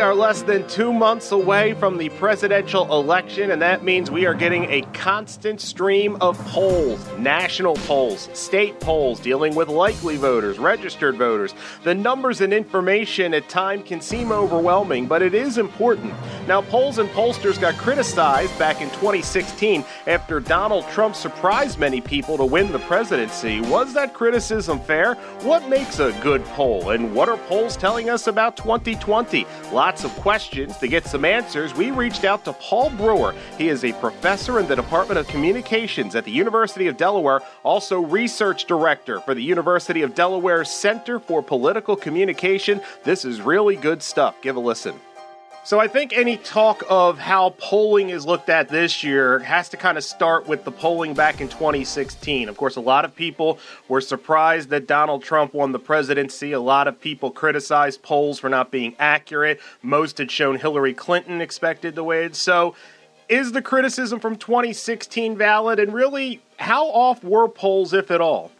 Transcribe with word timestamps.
We 0.00 0.04
are 0.04 0.14
less 0.14 0.40
than 0.40 0.66
two 0.66 0.94
months 0.94 1.30
away 1.30 1.74
from 1.74 1.98
the 1.98 2.08
presidential 2.08 2.90
election, 2.90 3.50
and 3.50 3.60
that 3.60 3.84
means 3.84 4.10
we 4.10 4.24
are 4.24 4.32
getting 4.32 4.64
a 4.70 4.80
constant 4.94 5.60
stream 5.60 6.16
of 6.22 6.38
polls 6.46 7.06
national 7.18 7.74
polls, 7.74 8.30
state 8.32 8.80
polls 8.80 9.20
dealing 9.20 9.54
with 9.54 9.68
likely 9.68 10.16
voters, 10.16 10.58
registered 10.58 11.18
voters. 11.18 11.54
The 11.84 11.94
numbers 11.94 12.40
and 12.40 12.50
information 12.50 13.34
at 13.34 13.50
times 13.50 13.86
can 13.86 14.00
seem 14.00 14.32
overwhelming, 14.32 15.06
but 15.06 15.20
it 15.20 15.34
is 15.34 15.58
important. 15.58 16.14
Now, 16.48 16.62
polls 16.62 16.96
and 16.96 17.10
pollsters 17.10 17.60
got 17.60 17.74
criticized 17.74 18.58
back 18.58 18.80
in 18.80 18.88
2016 18.88 19.84
after 20.06 20.40
Donald 20.40 20.88
Trump 20.88 21.14
surprised 21.14 21.78
many 21.78 22.00
people 22.00 22.38
to 22.38 22.44
win 22.46 22.72
the 22.72 22.78
presidency. 22.78 23.60
Was 23.60 23.92
that 23.92 24.14
criticism 24.14 24.80
fair? 24.80 25.16
What 25.42 25.68
makes 25.68 25.98
a 25.98 26.18
good 26.22 26.42
poll, 26.46 26.88
and 26.88 27.14
what 27.14 27.28
are 27.28 27.36
polls 27.36 27.76
telling 27.76 28.08
us 28.08 28.28
about 28.28 28.56
2020? 28.56 29.44
lots 29.89 29.89
of 29.90 30.10
questions. 30.20 30.76
To 30.76 30.86
get 30.86 31.04
some 31.04 31.24
answers, 31.24 31.74
we 31.74 31.90
reached 31.90 32.24
out 32.24 32.44
to 32.44 32.52
Paul 32.52 32.90
Brewer. 32.90 33.34
He 33.58 33.68
is 33.68 33.84
a 33.84 33.92
professor 33.94 34.60
in 34.60 34.68
the 34.68 34.76
Department 34.76 35.18
of 35.18 35.26
Communications 35.26 36.14
at 36.14 36.24
the 36.24 36.30
University 36.30 36.86
of 36.86 36.96
Delaware, 36.96 37.40
also 37.64 38.00
research 38.00 38.66
director 38.66 39.18
for 39.20 39.34
the 39.34 39.42
University 39.42 40.02
of 40.02 40.14
Delaware 40.14 40.64
Center 40.64 41.18
for 41.18 41.42
Political 41.42 41.96
Communication. 41.96 42.80
This 43.02 43.24
is 43.24 43.40
really 43.40 43.74
good 43.74 44.00
stuff. 44.00 44.40
Give 44.42 44.54
a 44.54 44.60
listen. 44.60 44.94
So 45.62 45.78
I 45.78 45.88
think 45.88 46.12
any 46.14 46.38
talk 46.38 46.82
of 46.88 47.18
how 47.18 47.50
polling 47.58 48.08
is 48.08 48.24
looked 48.26 48.48
at 48.48 48.70
this 48.70 49.04
year 49.04 49.40
has 49.40 49.68
to 49.68 49.76
kind 49.76 49.98
of 49.98 50.02
start 50.02 50.48
with 50.48 50.64
the 50.64 50.72
polling 50.72 51.12
back 51.12 51.40
in 51.40 51.48
2016. 51.48 52.48
Of 52.48 52.56
course, 52.56 52.76
a 52.76 52.80
lot 52.80 53.04
of 53.04 53.14
people 53.14 53.58
were 53.86 54.00
surprised 54.00 54.70
that 54.70 54.86
Donald 54.86 55.22
Trump 55.22 55.52
won 55.52 55.72
the 55.72 55.78
presidency. 55.78 56.52
A 56.52 56.60
lot 56.60 56.88
of 56.88 56.98
people 57.00 57.30
criticized 57.30 58.02
polls 58.02 58.38
for 58.38 58.48
not 58.48 58.70
being 58.70 58.96
accurate. 58.98 59.60
Most 59.82 60.18
had 60.18 60.30
shown 60.30 60.56
Hillary 60.56 60.94
Clinton 60.94 61.42
expected 61.42 61.94
to 61.94 62.04
win. 62.04 62.32
So 62.32 62.74
is 63.28 63.52
the 63.52 63.62
criticism 63.62 64.18
from 64.18 64.36
2016 64.36 65.36
valid? 65.36 65.78
And 65.78 65.92
really, 65.92 66.42
how 66.56 66.86
off 66.86 67.22
were 67.22 67.48
polls, 67.48 67.92
if 67.92 68.10
at 68.10 68.20
all? 68.20 68.50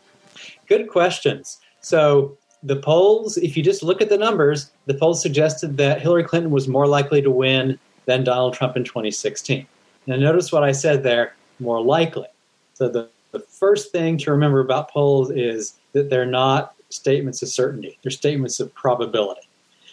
Good 0.68 0.88
questions. 0.88 1.58
So 1.80 2.36
the 2.62 2.76
polls, 2.76 3.36
if 3.38 3.56
you 3.56 3.62
just 3.62 3.82
look 3.82 4.02
at 4.02 4.08
the 4.08 4.18
numbers, 4.18 4.70
the 4.86 4.94
polls 4.94 5.22
suggested 5.22 5.76
that 5.78 6.00
Hillary 6.00 6.24
Clinton 6.24 6.50
was 6.50 6.68
more 6.68 6.86
likely 6.86 7.22
to 7.22 7.30
win 7.30 7.78
than 8.06 8.24
Donald 8.24 8.54
Trump 8.54 8.76
in 8.76 8.84
2016. 8.84 9.66
Now, 10.06 10.16
notice 10.16 10.52
what 10.52 10.64
I 10.64 10.72
said 10.72 11.02
there 11.02 11.34
more 11.58 11.82
likely. 11.82 12.26
So, 12.74 12.88
the, 12.88 13.08
the 13.32 13.40
first 13.40 13.92
thing 13.92 14.18
to 14.18 14.30
remember 14.30 14.60
about 14.60 14.90
polls 14.90 15.30
is 15.30 15.74
that 15.92 16.10
they're 16.10 16.26
not 16.26 16.74
statements 16.88 17.42
of 17.42 17.48
certainty, 17.48 17.98
they're 18.02 18.10
statements 18.10 18.60
of 18.60 18.74
probability. 18.74 19.42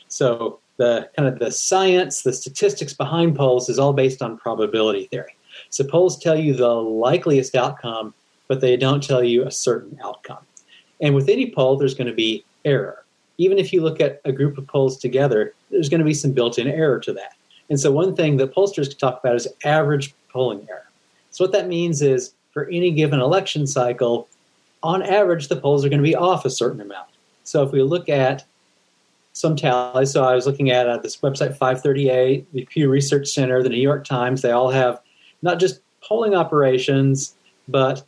So, 0.08 0.60
the 0.78 1.10
kind 1.16 1.28
of 1.28 1.40
the 1.40 1.52
science, 1.52 2.22
the 2.22 2.34
statistics 2.34 2.94
behind 2.94 3.36
polls 3.36 3.70
is 3.70 3.80
all 3.80 3.94
based 3.94 4.22
on 4.22 4.38
probability 4.38 5.06
theory. 5.06 5.36
So, 5.70 5.84
polls 5.84 6.18
tell 6.18 6.38
you 6.38 6.54
the 6.54 6.74
likeliest 6.74 7.56
outcome, 7.56 8.14
but 8.48 8.62
they 8.62 8.78
don't 8.78 9.04
tell 9.04 9.24
you 9.24 9.46
a 9.46 9.52
certain 9.52 9.98
outcome. 10.04 10.40
And 11.00 11.14
with 11.14 11.30
any 11.30 11.52
poll, 11.52 11.78
there's 11.78 11.94
going 11.94 12.08
to 12.08 12.14
be 12.14 12.44
error. 12.66 13.06
Even 13.38 13.58
if 13.58 13.72
you 13.72 13.82
look 13.82 14.02
at 14.02 14.22
a 14.26 14.32
group 14.32 14.58
of 14.58 14.68
polls 14.68 14.98
together, 14.98 15.54
there's 15.70 15.90
going 15.90 16.00
to 16.00 16.06
be 16.06 16.14
some 16.14 16.32
built 16.32 16.58
in 16.58 16.68
error 16.68 17.00
to 17.00 17.14
that. 17.14 17.34
And 17.70 17.80
so, 17.80 17.92
one 17.92 18.16
thing 18.16 18.38
that 18.38 18.54
pollsters 18.54 18.90
can 18.90 18.98
talk 18.98 19.20
about 19.20 19.36
is 19.36 19.48
average 19.64 20.14
polling 20.30 20.66
error. 20.70 20.90
So, 21.32 21.44
what 21.44 21.52
that 21.52 21.68
means 21.68 22.02
is 22.02 22.34
for 22.52 22.68
any 22.70 22.92
given 22.92 23.20
election 23.20 23.68
cycle, 23.68 24.28
on 24.82 25.04
average, 25.04 25.50
the 25.50 25.56
polls 25.56 25.84
are 25.86 25.90
going 25.90 26.02
to 26.02 26.08
be 26.08 26.16
off 26.16 26.46
a 26.46 26.50
certain 26.50 26.82
amount. 26.82 27.10
So, 27.44 27.64
if 27.64 27.72
we 27.72 27.82
look 27.84 28.10
at 28.10 28.46
some 29.34 29.56
tallies, 29.56 30.12
so 30.12 30.24
I 30.24 30.34
was 30.34 30.48
looking 30.48 30.72
at 30.72 30.90
uh, 30.90 30.98
this 30.98 31.18
website 31.18 31.58
538, 31.58 32.52
the 32.54 32.66
Pew 32.66 32.90
Research 32.90 33.28
Center, 33.28 33.62
the 33.62 33.70
New 33.70 33.82
York 33.82 34.04
Times, 34.04 34.42
they 34.42 34.52
all 34.52 34.72
have 34.72 35.00
not 35.42 35.60
just 35.60 35.82
polling 36.02 36.34
operations, 36.34 37.36
but 37.68 38.04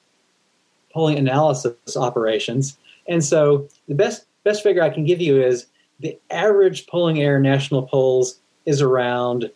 polling 0.92 1.18
analysis 1.18 1.76
operations. 1.96 2.78
And 3.08 3.24
so 3.24 3.68
the 3.88 3.96
best 3.96 4.26
best 4.44 4.64
figure 4.64 4.82
I 4.82 4.90
can 4.90 5.06
give 5.06 5.22
you 5.22 5.42
is 5.42 5.68
the 6.00 6.18
average 6.32 6.88
polling 6.88 7.22
error 7.22 7.40
national 7.40 7.84
polls 7.84 8.40
is 8.66 8.82
around 8.82 9.52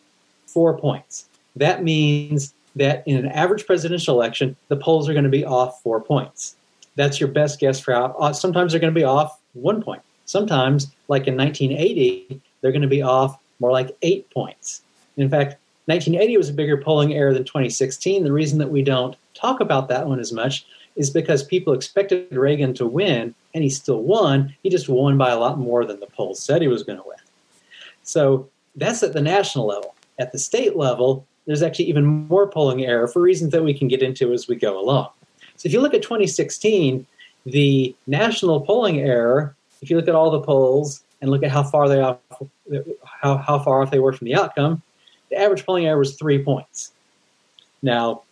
four 0.48 0.78
points. 0.78 1.28
That 1.56 1.84
means 1.84 2.54
that 2.76 3.04
in 3.08 3.18
an 3.18 3.28
average 3.28 3.66
presidential 3.66 4.16
election, 4.16 4.56
the 4.68 4.76
polls 4.76 5.08
are 5.08 5.14
going 5.14 5.24
to 5.24 5.30
be 5.30 5.46
off 5.46 5.82
four 5.82 6.02
points. 6.02 6.56
That's 6.96 7.20
your 7.20 7.30
best 7.30 7.60
guess 7.60 7.80
for 7.80 7.94
how. 7.94 8.06
Uh, 8.20 8.34
sometimes 8.34 8.72
they're 8.72 8.82
going 8.82 8.94
to 8.94 9.00
be 9.00 9.06
off 9.06 9.40
one 9.54 9.82
point. 9.82 10.02
Sometimes, 10.26 10.88
like 11.08 11.28
in 11.28 11.38
1980, 11.38 12.42
they're 12.62 12.72
going 12.72 12.82
to 12.82 12.88
be 12.88 13.02
off 13.02 13.38
more 13.60 13.72
like 13.72 13.96
eight 14.02 14.30
points. 14.32 14.82
In 15.18 15.30
fact, 15.30 15.58
1980 15.86 16.38
was 16.38 16.50
a 16.50 16.54
bigger 16.54 16.78
polling 16.78 17.14
error 17.14 17.34
than 17.34 17.44
2016. 17.44 18.24
The 18.24 18.32
reason 18.32 18.58
that 18.60 18.70
we 18.70 18.82
don't 18.82 19.16
talk 19.34 19.60
about 19.60 19.90
that 19.90 20.08
one 20.08 20.20
as 20.20 20.32
much 20.32 20.66
is 20.96 21.10
because 21.10 21.44
people 21.44 21.74
expected 21.74 22.32
Reagan 22.32 22.74
to 22.76 22.86
win, 22.86 23.34
and 23.54 23.64
he 23.64 23.70
still 23.70 24.02
won. 24.02 24.56
He 24.64 24.70
just 24.70 24.90
won 24.90 25.18
by 25.18 25.32
a 25.32 25.40
lot 25.40 25.60
more 25.60 25.86
than 25.86 26.00
the 26.00 26.08
polls 26.08 26.40
said 26.40 26.62
he 26.62 26.68
was 26.68 26.84
going 26.84 27.00
to 27.00 27.08
win. 27.08 27.18
So 28.04 28.50
that's 28.76 29.04
at 29.04 29.14
the 29.14 29.22
national 29.22 29.66
level. 29.66 29.96
At 30.20 30.32
the 30.32 30.40
state 30.40 30.76
level, 30.76 31.26
there's 31.46 31.64
actually 31.64 31.86
even 31.86 32.06
more 32.06 32.48
polling 32.48 32.86
error 32.86 33.08
for 33.08 33.22
reasons 33.22 33.52
that 33.52 33.64
we 33.64 33.74
can 33.74 33.88
get 33.88 34.02
into 34.02 34.34
as 34.34 34.48
we 34.48 34.56
go 34.56 34.80
along. 34.80 35.10
So 35.58 35.68
if 35.68 35.74
you 35.74 35.82
look 35.82 35.94
at 35.94 36.02
2016, 36.02 37.06
the 37.46 37.96
national 38.08 38.62
polling 38.62 39.00
error, 39.00 39.56
if 39.82 39.90
you 39.90 39.98
look 39.98 40.08
at 40.08 40.16
all 40.16 40.32
the 40.32 40.42
polls 40.42 41.04
and 41.22 41.30
look 41.30 41.44
at 41.44 41.52
how 41.52 41.64
far 41.64 41.90
they 41.90 42.00
off, 42.00 42.20
how, 43.06 43.38
how 43.38 43.60
far 43.60 43.82
off 43.82 43.92
they 43.92 44.00
were 44.00 44.14
from 44.14 44.26
the 44.26 44.36
outcome, 44.36 44.82
the 45.30 45.38
average 45.38 45.66
polling 45.66 45.86
error 45.86 45.98
was 45.98 46.16
three 46.16 46.44
points. 46.44 46.92
Now, 47.82 48.24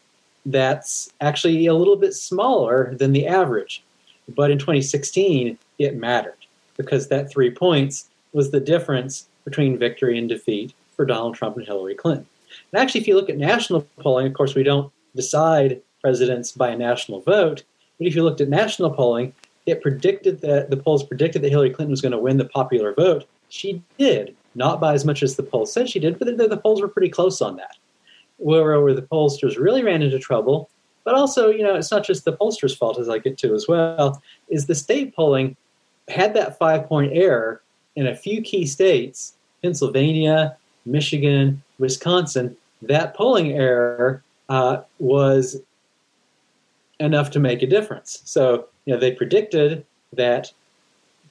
that's 0.46 1.12
actually 1.22 1.66
a 1.68 1.74
little 1.74 1.96
bit 1.96 2.14
smaller 2.14 2.96
than 2.96 3.12
the 3.12 3.28
average. 3.28 3.84
But 4.30 4.52
in 4.52 4.58
2016, 4.58 5.58
it 5.80 5.96
mattered 5.96 6.38
because 6.78 7.08
that 7.08 7.30
three 7.30 7.52
points 7.52 8.10
was 8.34 8.52
the 8.52 8.60
difference 8.60 9.28
between 9.44 9.78
victory 9.78 10.18
and 10.18 10.30
defeat 10.30 10.74
for 10.96 11.06
Donald 11.06 11.36
Trump 11.36 11.58
and 11.58 11.66
Hillary 11.66 11.96
Clinton. 11.96 12.26
And 12.72 12.82
actually, 12.82 13.02
if 13.02 13.08
you 13.08 13.16
look 13.16 13.30
at 13.30 13.38
national 13.38 13.82
polling, 14.00 14.28
of 14.28 14.34
course, 14.34 14.56
we 14.56 14.64
don't 14.64 14.92
decide 15.16 15.82
presidents 16.02 16.52
by 16.52 16.70
a 16.70 16.78
national 16.78 17.22
vote. 17.22 17.64
But 17.98 18.08
if 18.08 18.16
you 18.16 18.24
looked 18.24 18.42
at 18.42 18.50
national 18.50 18.92
polling, 18.92 19.34
it 19.66 19.82
predicted 19.82 20.42
that 20.42 20.70
the 20.70 20.78
polls 20.78 21.04
predicted 21.04 21.42
that 21.42 21.50
Hillary 21.50 21.70
Clinton 21.70 21.92
was 21.92 22.02
going 22.02 22.14
to 22.14 22.18
win 22.18 22.38
the 22.38 22.46
popular 22.46 22.94
vote. 22.94 23.26
She 23.50 23.82
did, 24.00 24.36
not 24.56 24.80
by 24.80 24.94
as 24.94 25.06
much 25.06 25.22
as 25.24 25.36
the 25.36 25.44
polls 25.44 25.72
said 25.72 25.90
she 25.90 26.00
did, 26.00 26.18
but 26.18 26.38
the, 26.38 26.48
the 26.48 26.58
polls 26.58 26.82
were 26.82 26.88
pretty 26.88 27.10
close 27.10 27.42
on 27.42 27.58
that 27.58 27.78
where, 28.42 28.80
where 28.82 28.94
the 28.94 29.02
pollsters 29.02 29.58
really 29.58 29.84
ran 29.84 30.02
into 30.02 30.20
trouble, 30.20 30.70
but 31.04 31.16
also, 31.16 31.50
you 31.50 31.64
know, 31.64 31.76
it's 31.76 31.92
not 31.92 32.06
just 32.06 32.26
the 32.26 32.34
pollsters' 32.34 32.78
fault, 32.78 33.00
as 33.00 33.10
I 33.10 33.18
get 33.18 33.38
to 33.40 33.54
as 33.54 33.68
well, 33.68 34.22
is 34.50 34.66
the 34.66 34.76
state 34.76 35.16
polling 35.16 35.56
had 36.08 36.34
that 36.34 36.58
five 36.58 36.88
point 36.88 37.12
error 37.14 37.62
in 37.96 38.08
a 38.08 38.16
few 38.16 38.42
key 38.42 38.66
states 38.66 39.34
Pennsylvania, 39.62 40.58
Michigan, 40.86 41.62
Wisconsin. 41.80 42.56
That 42.82 43.14
polling 43.16 43.52
error 43.52 44.24
uh, 44.50 44.82
was 45.00 45.62
enough 47.00 47.32
to 47.32 47.40
make 47.40 47.62
a 47.62 47.68
difference. 47.68 48.22
So, 48.26 48.68
you 48.86 48.94
know, 48.94 49.00
they 49.00 49.12
predicted 49.12 49.86
that 50.14 50.52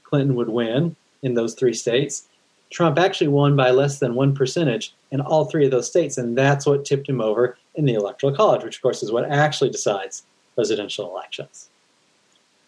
Clinton 0.05 0.37
would 0.37 0.49
win 0.49 0.97
in 1.23 1.35
those 1.35 1.55
three 1.55 1.75
states. 1.75 2.27
Trump 2.71 2.99
actually 2.99 3.29
won 3.29 3.57
by 3.57 3.71
less 3.71 3.99
than 3.99 4.15
one 4.15 4.35
percentage 4.35 4.95
in 5.11 5.21
all 5.21 5.45
three 5.45 5.65
of 5.65 5.71
those 5.71 5.89
states, 5.89 6.19
and 6.19 6.39
that's 6.39 6.67
what 6.67 6.85
tipped 6.85 7.09
him 7.09 7.21
over 7.21 7.59
in 7.75 7.85
the 7.85 7.95
Electoral 7.95 8.35
College, 8.35 8.63
which, 8.63 8.77
of 8.77 8.83
course, 8.83 9.03
is 9.03 9.13
what 9.13 9.31
actually 9.31 9.71
decides 9.71 10.25
presidential 10.55 11.11
elections. 11.11 11.69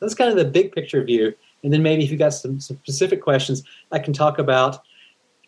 That's 0.00 0.14
kind 0.14 0.30
of 0.30 0.36
the 0.36 0.44
big 0.44 0.72
picture 0.72 1.04
view. 1.04 1.34
And 1.62 1.72
then 1.72 1.82
maybe 1.82 2.02
if 2.02 2.10
you've 2.10 2.18
got 2.18 2.34
some, 2.34 2.58
some 2.58 2.76
specific 2.78 3.22
questions, 3.22 3.62
I 3.92 4.00
can 4.00 4.12
talk 4.12 4.38
about 4.38 4.82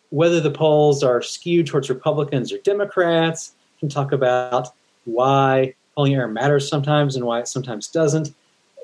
whether 0.09 0.39
the 0.39 0.51
polls 0.51 1.03
are 1.03 1.21
skewed 1.21 1.67
towards 1.67 1.89
Republicans 1.89 2.53
or 2.53 2.57
Democrats. 2.59 3.53
I 3.77 3.79
can 3.81 3.89
talk 3.89 4.13
about 4.13 4.69
why 5.03 5.73
polling 5.95 6.15
error 6.15 6.27
matters 6.27 6.69
sometimes 6.69 7.17
and 7.17 7.25
why 7.25 7.39
it 7.39 7.49
sometimes 7.49 7.87
doesn't 7.87 8.33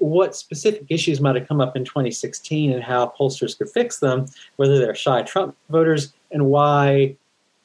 what 0.01 0.35
specific 0.35 0.83
issues 0.89 1.21
might 1.21 1.35
have 1.35 1.47
come 1.47 1.61
up 1.61 1.75
in 1.75 1.85
2016 1.85 2.71
and 2.71 2.83
how 2.83 3.13
pollsters 3.17 3.55
could 3.55 3.69
fix 3.69 3.99
them, 3.99 4.25
whether 4.55 4.79
they're 4.79 4.95
shy 4.95 5.21
Trump 5.21 5.55
voters, 5.69 6.11
and 6.31 6.47
why 6.47 7.15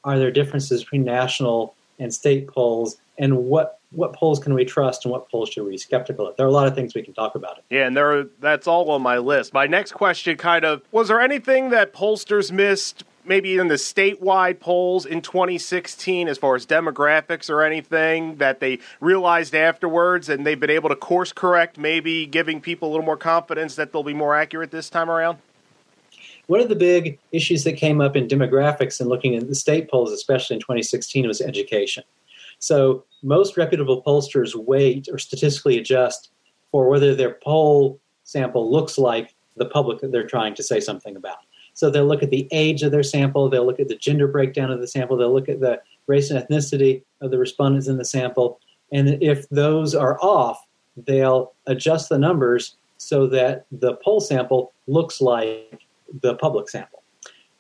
are 0.05 0.19
there 0.19 0.31
differences 0.31 0.85
between 0.85 1.03
national 1.03 1.75
and 1.99 2.13
state 2.13 2.47
polls, 2.47 2.99
and 3.19 3.37
what 3.37 3.81
what 3.93 4.13
polls 4.13 4.39
can 4.39 4.53
we 4.53 4.65
trust 4.65 5.05
and 5.05 5.13
what 5.13 5.31
polls 5.31 5.49
should 5.49 5.65
we 5.65 5.71
be 5.71 5.79
skeptical 5.79 6.29
of? 6.29 6.37
There 6.37 6.45
are 6.45 6.49
a 6.49 6.53
lot 6.53 6.67
of 6.67 6.75
things 6.75 6.95
we 6.95 7.03
can 7.03 7.15
talk 7.15 7.35
about. 7.35 7.63
Yeah, 7.71 7.87
and 7.87 7.97
there 7.97 8.25
that's 8.41 8.67
all 8.67 8.91
on 8.91 9.01
my 9.01 9.17
list. 9.17 9.55
My 9.55 9.67
next 9.67 9.93
question 9.93 10.37
kind 10.37 10.65
of 10.65 10.83
was 10.93 11.09
there 11.09 11.21
anything 11.21 11.71
that 11.71 11.95
pollsters 11.95 12.53
missed 12.53 13.05
maybe 13.27 13.57
in 13.57 13.69
the 13.69 13.75
statewide 13.75 14.61
polls 14.61 15.05
in 15.05 15.21
2016 15.21 16.29
as 16.29 16.39
far 16.39 16.55
as 16.55 16.67
demographics 16.67 17.51
or 17.51 17.63
anything 17.63 18.37
that 18.37 18.61
they 18.61 18.79
realized 19.01 19.55
afterwards 19.55 20.29
and 20.29 20.47
they've 20.47 20.61
been 20.61 20.71
able 20.71 20.89
to 20.89 20.97
course 20.97 21.33
correct, 21.33 21.79
maybe 21.79 22.27
giving 22.27 22.61
people 22.61 22.89
a 22.89 22.91
little 22.91 23.05
more 23.05 23.17
confidence 23.17 23.75
that 23.77 23.93
they'll 23.93 24.03
be 24.03 24.15
more 24.15 24.37
accurate 24.37 24.71
this 24.71 24.89
time 24.89 25.11
around? 25.11 25.39
One 26.47 26.61
of 26.61 26.69
the 26.69 26.77
big 26.77 27.19
issues 27.33 27.65
that 27.65 27.73
came 27.73 28.01
up 28.01 28.15
in 28.15 28.29
demographics 28.29 29.01
and 29.01 29.09
looking 29.09 29.35
at 29.35 29.49
the 29.49 29.55
state 29.55 29.91
polls, 29.91 30.13
especially 30.13 30.55
in 30.55 30.61
2016, 30.61 31.27
was 31.27 31.41
education. 31.41 32.05
So 32.59 33.05
most 33.23 33.57
reputable 33.57 34.03
pollsters 34.03 34.55
weight 34.55 35.09
or 35.11 35.19
statistically 35.19 35.79
adjust 35.79 36.31
for 36.71 36.89
whether 36.89 37.15
their 37.15 37.35
poll 37.43 38.01
sample 38.25 38.71
looks 38.71 38.97
like 38.99 39.35
the 39.57 39.67
public 39.67 40.01
that 40.01 40.13
they're 40.13 40.27
trying 40.27 40.55
to 40.55 40.63
say 40.63 40.81
something 40.81 41.17
about. 41.17 41.39
So 41.77 41.91
they'll 41.91 42.07
look 42.07 42.23
at 42.23 42.31
the 42.31 42.49
age 42.53 42.83
of 42.83 42.91
their 42.91 43.03
sample, 43.03 43.51
they'll 43.51 43.67
look 43.67 43.81
at 43.81 43.89
the 43.89 43.97
gender 43.97 44.27
breakdown 44.27 44.71
of 44.71 44.81
the 44.81 44.89
sample, 44.89 45.15
they'll 45.15 45.33
look 45.33 45.51
at 45.51 45.61
the 45.61 45.81
race 46.07 46.31
and 46.31 46.43
ethnicity 46.43 47.03
of 47.21 47.31
the 47.31 47.39
respondents 47.39 47.87
in 47.87 47.99
the 47.99 48.05
sample. 48.05 48.59
And 48.93 49.23
if 49.23 49.47
those 49.51 49.95
are 49.95 50.19
off, 50.23 50.59
they'll 50.97 51.53
adjust 51.67 52.09
the 52.09 52.19
numbers 52.19 52.77
so 52.97 53.27
that 53.27 53.67
the 53.71 53.97
poll 53.97 54.21
sample 54.21 54.73
looks 54.87 55.21
like 55.21 55.83
the 56.23 56.35
public 56.37 56.71
sample. 56.71 57.03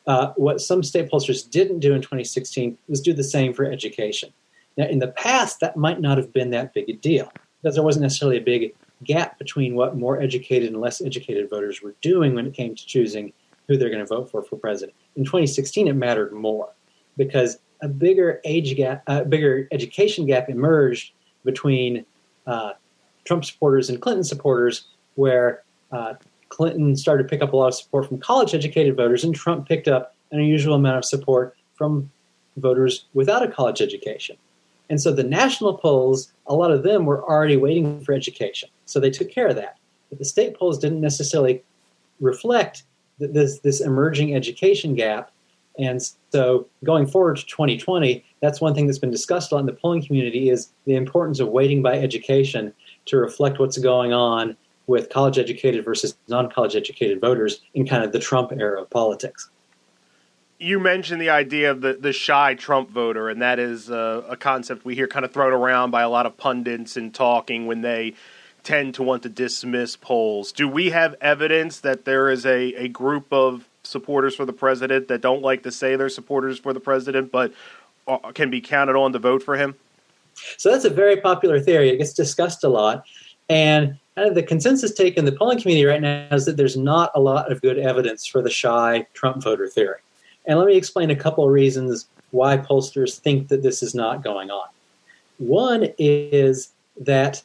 Uh, 0.07 0.33
what 0.37 0.63
some 0.63 0.83
state 0.83 1.11
pollsters 1.11 1.49
didn't 1.51 1.81
do 1.81 1.93
in 1.93 2.01
2016 2.01 2.79
was 2.89 3.03
do 3.03 3.13
the 3.13 3.23
same 3.23 3.53
for 3.53 3.67
education. 3.67 4.33
Now, 4.79 4.87
in 4.87 4.99
the 4.99 5.09
past, 5.09 5.61
that 5.61 5.77
might 5.77 6.01
not 6.01 6.17
have 6.17 6.33
been 6.33 6.51
that 6.51 6.73
big 6.73 6.89
a 6.89 6.95
deal 6.95 7.31
because 7.61 7.75
there 7.75 7.85
wasn't 7.85 8.05
necessarily 8.05 8.39
a 8.39 8.43
big 8.43 8.75
gap 9.05 9.39
between 9.39 9.75
what 9.75 9.95
more 9.95 10.23
educated 10.23 10.73
and 10.73 10.81
less 10.81 11.03
educated 11.03 11.51
voters 11.51 11.83
were 11.83 11.95
doing 12.01 12.35
when 12.35 12.47
it 12.47 12.55
came 12.55 12.75
to 12.75 12.87
choosing 12.87 13.35
who 13.69 13.77
they're 13.77 13.91
going 13.91 14.05
to 14.05 14.07
vote 14.07 14.31
for 14.31 14.43
for 14.43 14.57
president. 14.57 14.97
In 15.17 15.25
2016, 15.25 15.89
it 15.89 15.95
mattered 15.95 16.33
more 16.33 16.69
because 17.17 17.59
a 17.83 17.89
bigger 17.89 18.41
age 18.45 18.77
gap, 18.77 19.03
a 19.07 19.25
bigger 19.25 19.69
education 19.71 20.27
gap 20.27 20.49
emerged 20.49 21.13
between 21.45 22.05
uh, 22.47 22.73
Trump 23.25 23.45
supporters 23.45 23.89
and 23.89 24.01
Clinton 24.01 24.25
supporters, 24.25 24.87
where 25.15 25.63
uh, 25.93 26.15
Clinton 26.49 26.97
started 26.97 27.25
to 27.25 27.29
pick 27.29 27.43
up 27.43 27.53
a 27.53 27.57
lot 27.57 27.69
of 27.69 27.75
support 27.75 28.09
from 28.09 28.19
college 28.19 28.55
educated 28.55 28.97
voters, 28.97 29.25
and 29.25 29.35
Trump 29.35 29.69
picked 29.69 29.89
up 29.89 30.15
an 30.31 30.39
unusual 30.39 30.75
amount 30.75 30.99
of 30.99 31.05
support 31.05 31.57
from 31.75 32.11
voters 32.57 33.05
without 33.15 33.43
a 33.43 33.49
college 33.49 33.83
education. 33.83 34.37
And 34.89 35.01
so 35.01 35.13
the 35.13 35.25
national 35.25 35.79
polls, 35.79 36.33
a 36.47 36.55
lot 36.55 36.71
of 36.71 36.83
them 36.83 37.07
were 37.07 37.23
already 37.25 37.57
weighting 37.57 38.01
for 38.05 38.13
education. 38.13 38.69
So 38.87 39.01
they 39.01 39.11
took 39.11 39.31
care 39.31 39.49
of 39.49 39.57
that. 39.57 39.79
But 40.09 40.19
the 40.19 40.25
state 40.25 40.57
polls 40.57 40.79
didn't 40.79 41.01
necessarily 41.01 41.63
reflect 42.21 42.85
this, 43.19 43.61
this 43.61 43.81
emerging 43.81 44.35
education 44.35 44.95
gap. 44.95 45.31
And 45.79 46.01
so 46.33 46.67
going 46.85 47.07
forward 47.07 47.37
to 47.37 47.47
2020, 47.47 48.25
that's 48.41 48.61
one 48.61 48.75
thing 48.75 48.87
that's 48.87 48.99
been 48.99 49.11
discussed 49.11 49.53
a 49.53 49.57
lot 49.57 49.61
in 49.61 49.67
the 49.67 49.73
polling 49.73 50.05
community 50.05 50.49
is 50.49 50.73
the 50.87 50.95
importance 50.95 51.39
of 51.39 51.49
weighting 51.49 51.83
by 51.83 51.99
education 51.99 52.73
to 53.07 53.19
reflect 53.19 53.59
what's 53.59 53.79
going 53.79 54.13
on 54.13 54.57
with 54.87 55.11
college 55.11 55.39
educated 55.39 55.85
versus 55.85 56.17
non 56.29 56.51
college 56.51 56.77
educated 56.77 57.21
voters 57.21 57.61
in 57.75 57.87
kind 57.87 58.05
of 58.05 58.13
the 58.13 58.19
Trump 58.19 58.53
era 58.53 58.81
of 58.81 58.89
politics 58.89 59.51
you 60.59 60.81
mentioned 60.81 61.21
the 61.21 61.31
idea 61.31 61.71
of 61.71 61.81
the, 61.81 61.95
the 61.95 62.13
shy 62.13 62.55
Trump 62.55 62.91
voter, 62.91 63.29
and 63.29 63.43
that 63.43 63.59
is 63.59 63.91
uh, 63.91 64.23
a 64.29 64.37
concept 64.37 64.85
we 64.85 64.95
hear 64.95 65.07
kind 65.07 65.25
of 65.25 65.33
thrown 65.33 65.53
around 65.53 65.91
by 65.91 66.03
a 66.03 66.09
lot 66.09 66.27
of 66.27 66.37
pundits 66.37 66.97
and 66.97 67.15
talking 67.15 67.67
when 67.67 67.83
they 67.83 68.15
tend 68.67 68.95
to 68.95 69.03
want 69.05 69.23
to 69.23 69.29
dismiss 69.29 69.95
polls. 69.95 70.51
Do 70.51 70.67
we 70.69 70.91
have 70.91 71.15
evidence 71.21 71.81
that 71.81 72.05
there 72.05 72.29
is 72.29 72.45
a, 72.45 72.75
a 72.75 72.89
group 72.89 73.33
of 73.33 73.69
supporters 73.85 74.35
for 74.35 74.45
the 74.45 74.53
president 74.53 75.07
that 75.07 75.21
don't 75.21 75.41
like 75.41 75.63
to 75.63 75.71
say 75.71 75.95
they're 75.95 76.09
supporters 76.09 76.59
for 76.59 76.73
the 76.73 76.81
president, 76.81 77.31
but 77.31 77.53
uh, 78.09 78.19
can 78.33 78.51
be 78.51 78.61
counted 78.61 78.97
on 78.97 79.13
to 79.13 79.21
vote 79.21 79.45
for 79.45 79.57
him? 79.57 79.77
So 80.57 80.73
that's 80.73 80.85
a 80.85 80.91
very 80.91 81.17
popular 81.21 81.61
theory. 81.61 81.91
It 81.91 81.99
gets 81.99 82.13
discussed 82.13 82.65
a 82.65 82.69
lot. 82.69 83.05
And 83.49 83.97
kind 84.17 84.29
of 84.29 84.35
the 84.35 84.43
consensus 84.43 84.93
take 84.93 85.17
in 85.17 85.25
the 85.25 85.33
polling 85.33 85.61
community 85.61 85.87
right 85.87 86.03
now 86.03 86.27
is 86.33 86.45
that 86.47 86.57
there's 86.57 86.77
not 86.77 87.13
a 87.15 87.21
lot 87.21 87.53
of 87.53 87.63
good 87.63 87.79
evidence 87.79 88.27
for 88.27 88.43
the 88.43 88.51
shy 88.51 89.07
Trump 89.15 89.45
voter 89.45 89.69
theory. 89.69 90.01
And 90.45 90.59
let 90.59 90.67
me 90.67 90.77
explain 90.77 91.11
a 91.11 91.17
couple 91.17 91.45
of 91.45 91.53
reasons 91.53 92.07
why 92.33 92.59
pollsters 92.59 93.17
think 93.17 93.47
that 93.49 93.63
this 93.63 93.81
is 93.81 93.95
not 93.95 94.25
going 94.25 94.51
on. 94.51 94.69
One 95.39 95.89
is 95.99 96.73
that 97.01 97.45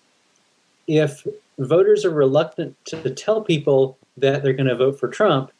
if 0.98 1.26
voters 1.58 2.04
are 2.04 2.12
reluctant 2.12 2.76
to 2.86 3.10
tell 3.10 3.42
people 3.42 3.98
that 4.18 4.44
they're 4.44 4.54
going 4.54 4.68
to 4.68 4.76
vote 4.76 5.00
for 5.00 5.08
Trump, 5.08 5.52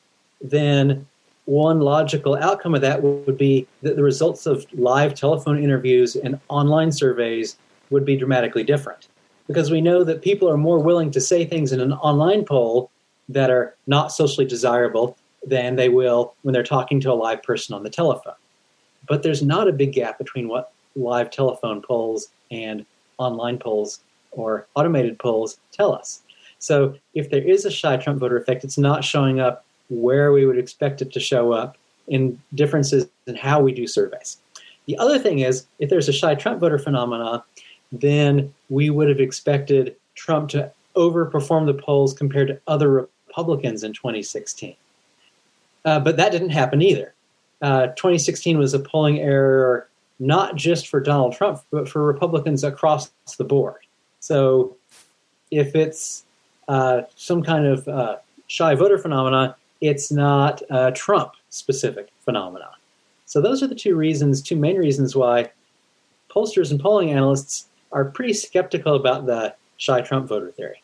then 0.42 1.08
one 1.46 1.80
logical 1.80 2.36
outcome 2.36 2.76
of 2.76 2.82
that 2.82 3.02
would 3.02 3.38
be 3.38 3.66
that 3.82 3.96
the 3.96 4.04
results 4.04 4.46
of 4.46 4.66
live 4.74 5.14
telephone 5.14 5.64
interviews 5.64 6.18
and 6.18 6.38
online 6.50 6.92
surveys 6.92 7.56
would 7.92 8.04
be 8.04 8.18
dramatically 8.18 8.64
different. 8.64 9.08
Because 9.48 9.72
we 9.72 9.80
know 9.80 10.04
that 10.04 10.22
people 10.22 10.50
are 10.50 10.58
more 10.58 10.80
willing 10.80 11.12
to 11.12 11.22
say 11.22 11.46
things 11.46 11.72
in 11.72 11.80
an 11.80 11.94
online 11.94 12.44
poll 12.44 12.92
that 13.30 13.50
are 13.50 13.74
not 13.88 14.12
socially 14.12 14.46
desirable 14.46 15.18
than 15.46 15.78
they 15.78 15.88
will 15.88 16.34
when 16.42 16.54
they're 16.54 16.64
talking 16.64 17.00
to 17.00 17.12
a 17.12 17.14
live 17.14 17.42
person 17.42 17.74
on 17.74 17.84
the 17.84 17.90
telephone. 17.90 18.36
But 19.08 19.24
there's 19.24 19.42
not 19.42 19.70
a 19.70 19.74
big 19.74 19.94
gap 19.94 20.18
between 20.18 20.50
what 20.50 20.74
live 20.96 21.32
telephone 21.32 21.82
polls 21.82 22.28
and 22.52 22.86
online 23.18 23.58
polls 23.58 24.00
or 24.32 24.68
automated 24.76 25.20
polls 25.20 25.58
tell 25.72 25.94
us. 25.94 26.22
So 26.60 26.96
if 27.14 27.30
there 27.30 27.44
is 27.44 27.66
a 27.66 27.72
shy 27.72 27.98
Trump 27.98 28.20
voter 28.20 28.38
effect, 28.38 28.64
it's 28.64 28.78
not 28.78 29.04
showing 29.04 29.40
up 29.40 29.66
where 29.90 30.32
we 30.32 30.46
would 30.46 30.58
expect 30.58 31.02
it 31.02 31.12
to 31.14 31.20
show 31.20 31.52
up 31.52 31.78
in 32.08 32.40
differences 32.54 33.08
in 33.28 33.36
how 33.36 33.62
we 33.62 33.74
do 33.74 33.88
surveys. 33.88 34.38
The 34.86 34.98
other 34.98 35.20
thing 35.20 35.40
is, 35.40 35.66
if 35.80 35.90
there's 35.90 36.10
a 36.10 36.14
shy 36.14 36.36
Trump 36.36 36.60
voter 36.60 36.78
phenomena, 36.78 37.44
then 37.92 38.54
we 38.70 38.90
would 38.90 39.10
have 39.10 39.20
expected 39.20 39.96
Trump 40.16 40.50
to 40.50 40.72
overperform 40.96 41.66
the 41.66 41.74
polls 41.74 42.14
compared 42.14 42.48
to 42.48 42.60
other 42.68 43.08
Republicans 43.28 43.84
in 43.84 43.94
2016. 43.94 44.76
Uh, 45.84 46.00
but 46.00 46.18
that 46.18 46.32
didn't 46.32 46.50
happen 46.50 46.82
either. 46.82 47.14
Uh, 47.62 47.88
2016 47.88 48.58
was 48.58 48.74
a 48.74 48.80
polling 48.80 49.20
error 49.20 49.88
not 50.20 50.56
just 50.56 50.88
for 50.88 51.00
Donald 51.00 51.34
Trump, 51.34 51.62
but 51.72 51.90
for 51.90 52.04
Republicans 52.06 52.64
across 52.64 53.12
the 53.38 53.44
board. 53.44 53.82
So 54.22 54.78
if 55.50 55.76
it's 55.76 56.24
uh, 56.68 57.02
some 57.16 57.44
kind 57.44 57.66
of 57.66 57.88
uh, 57.88 58.18
shy 58.48 58.76
voter 58.76 58.98
phenomenon, 58.98 59.54
it's 59.82 60.12
not 60.12 60.62
a 60.70 60.92
Trump 60.92 61.34
specific 61.50 62.10
phenomenon. 62.24 62.72
So 63.26 63.42
those 63.42 63.62
are 63.64 63.68
the 63.68 63.76
two 63.76 63.96
reasons, 63.96 64.42
two 64.42 64.56
main 64.56 64.78
reasons 64.78 65.16
why 65.16 65.52
pollsters 66.30 66.72
and 66.72 66.80
polling 66.80 67.12
analysts 67.12 67.68
are 67.92 68.06
pretty 68.06 68.34
skeptical 68.34 68.96
about 68.96 69.26
the 69.26 69.54
shy 69.78 70.02
Trump 70.02 70.28
voter 70.28 70.52
theory. 70.52 70.82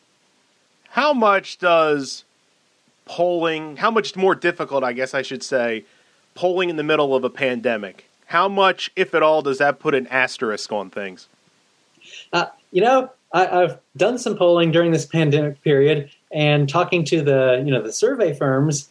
How 0.90 1.12
much 1.12 1.58
does 1.58 2.24
polling, 3.04 3.76
how 3.76 3.90
much 3.90 4.16
more 4.16 4.34
difficult, 4.34 4.82
I 4.82 4.92
guess 4.92 5.14
I 5.14 5.22
should 5.22 5.42
say, 5.42 5.84
polling 6.34 6.70
in 6.70 6.76
the 6.76 6.82
middle 6.82 7.14
of 7.14 7.22
a 7.22 7.30
pandemic? 7.30 8.06
How 8.26 8.48
much, 8.48 8.90
if 8.96 9.14
at 9.14 9.22
all, 9.22 9.42
does 9.42 9.58
that 9.58 9.78
put 9.78 9.94
an 9.94 10.06
asterisk 10.08 10.72
on 10.72 10.90
things? 10.90 11.28
Uh, 12.32 12.46
you 12.72 12.82
know, 12.82 13.10
I, 13.32 13.44
have 13.44 13.80
done 13.96 14.18
some 14.18 14.36
polling 14.36 14.72
during 14.72 14.92
this 14.92 15.04
pandemic 15.04 15.62
period, 15.62 16.10
and 16.32 16.68
talking 16.68 17.04
to 17.06 17.22
the 17.22 17.62
you 17.64 17.70
know 17.70 17.82
the 17.82 17.92
survey 17.92 18.34
firms, 18.34 18.88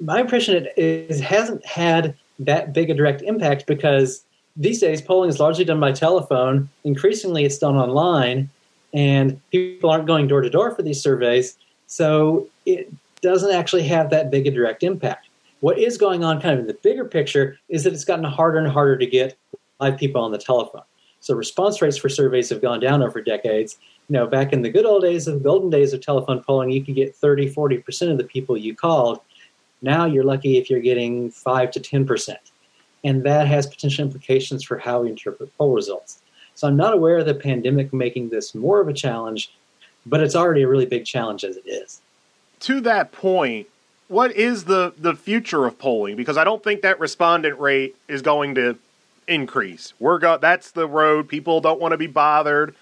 my 0.00 0.20
impression 0.20 0.66
is 0.76 1.20
hasn't 1.20 1.64
had 1.66 2.14
that 2.38 2.72
big 2.72 2.90
a 2.90 2.94
direct 2.94 3.22
impact 3.22 3.66
because 3.66 4.24
these 4.56 4.80
days 4.80 5.00
polling 5.00 5.30
is 5.30 5.40
largely 5.40 5.64
done 5.64 5.80
by 5.80 5.92
telephone. 5.92 6.68
Increasingly, 6.84 7.44
it's 7.44 7.58
done 7.58 7.76
online, 7.76 8.48
and 8.92 9.40
people 9.50 9.90
aren't 9.90 10.06
going 10.06 10.28
door 10.28 10.42
to 10.42 10.50
door 10.50 10.74
for 10.74 10.82
these 10.82 11.00
surveys. 11.00 11.56
So 11.86 12.48
it 12.66 12.92
doesn't 13.20 13.52
actually 13.52 13.84
have 13.84 14.10
that 14.10 14.30
big 14.30 14.46
a 14.46 14.50
direct 14.50 14.82
impact. 14.82 15.28
What 15.60 15.78
is 15.78 15.96
going 15.96 16.24
on 16.24 16.40
kind 16.40 16.54
of 16.54 16.60
in 16.60 16.66
the 16.66 16.74
bigger 16.74 17.04
picture 17.04 17.58
is 17.68 17.84
that 17.84 17.92
it's 17.92 18.04
gotten 18.04 18.24
harder 18.24 18.58
and 18.58 18.68
harder 18.68 18.96
to 18.96 19.06
get 19.06 19.36
live 19.80 19.96
people 19.96 20.22
on 20.22 20.32
the 20.32 20.38
telephone. 20.38 20.82
So 21.22 21.34
response 21.34 21.80
rates 21.80 21.96
for 21.96 22.10
surveys 22.10 22.50
have 22.50 22.60
gone 22.60 22.80
down 22.80 23.02
over 23.02 23.22
decades. 23.22 23.78
You 24.08 24.14
know, 24.14 24.26
back 24.26 24.52
in 24.52 24.60
the 24.60 24.68
good 24.68 24.84
old 24.84 25.02
days 25.02 25.26
of 25.26 25.34
the 25.34 25.40
golden 25.40 25.70
days 25.70 25.94
of 25.94 26.02
telephone 26.02 26.42
polling, 26.42 26.70
you 26.70 26.84
could 26.84 26.94
get 26.94 27.16
30, 27.16 27.54
40% 27.54 28.10
of 28.10 28.18
the 28.18 28.24
people 28.24 28.56
you 28.56 28.74
called. 28.74 29.20
Now 29.80 30.04
you're 30.04 30.24
lucky 30.24 30.58
if 30.58 30.68
you're 30.68 30.80
getting 30.80 31.30
5 31.30 31.70
to 31.70 31.80
10%. 31.80 32.36
And 33.04 33.24
that 33.24 33.48
has 33.48 33.66
potential 33.66 34.04
implications 34.04 34.62
for 34.62 34.76
how 34.76 35.02
we 35.02 35.08
interpret 35.08 35.56
poll 35.56 35.72
results. 35.72 36.20
So 36.54 36.68
I'm 36.68 36.76
not 36.76 36.92
aware 36.92 37.18
of 37.18 37.26
the 37.26 37.34
pandemic 37.34 37.92
making 37.94 38.28
this 38.28 38.54
more 38.54 38.80
of 38.80 38.88
a 38.88 38.92
challenge, 38.92 39.54
but 40.04 40.20
it's 40.20 40.36
already 40.36 40.62
a 40.62 40.68
really 40.68 40.86
big 40.86 41.06
challenge 41.06 41.42
as 41.42 41.56
it 41.56 41.66
is 41.66 42.02
to 42.62 42.80
that 42.80 43.12
point, 43.12 43.66
what 44.08 44.32
is 44.32 44.64
the 44.64 44.94
the 44.96 45.14
future 45.14 45.66
of 45.66 45.78
polling? 45.78 46.16
Because 46.16 46.36
I 46.36 46.44
don't 46.44 46.62
think 46.62 46.82
that 46.82 46.98
respondent 46.98 47.58
rate 47.58 47.96
is 48.08 48.22
going 48.22 48.54
to 48.54 48.78
increase. 49.28 49.94
We're 49.98 50.18
go- 50.18 50.38
that's 50.38 50.70
the 50.70 50.86
road. 50.86 51.28
People 51.28 51.60
don't 51.60 51.80
want 51.80 51.92
to 51.92 51.98
be 51.98 52.06
bothered. 52.06 52.74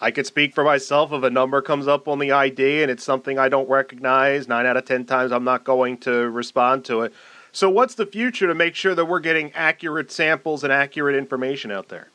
I 0.00 0.10
could 0.10 0.26
speak 0.26 0.54
for 0.54 0.62
myself 0.62 1.12
if 1.12 1.22
a 1.22 1.30
number 1.30 1.60
comes 1.60 1.88
up 1.88 2.06
on 2.06 2.18
the 2.18 2.30
ID 2.30 2.82
and 2.82 2.90
it's 2.90 3.02
something 3.02 3.38
I 3.38 3.48
don't 3.48 3.68
recognize. 3.68 4.46
Nine 4.46 4.66
out 4.66 4.76
of 4.76 4.84
ten 4.84 5.04
times, 5.04 5.32
I'm 5.32 5.44
not 5.44 5.64
going 5.64 5.98
to 5.98 6.30
respond 6.30 6.84
to 6.86 7.02
it. 7.02 7.12
So, 7.50 7.68
what's 7.68 7.94
the 7.94 8.06
future 8.06 8.46
to 8.46 8.54
make 8.54 8.74
sure 8.74 8.94
that 8.94 9.06
we're 9.06 9.20
getting 9.20 9.52
accurate 9.52 10.12
samples 10.12 10.62
and 10.62 10.72
accurate 10.72 11.16
information 11.16 11.72
out 11.72 11.88
there? 11.88 12.08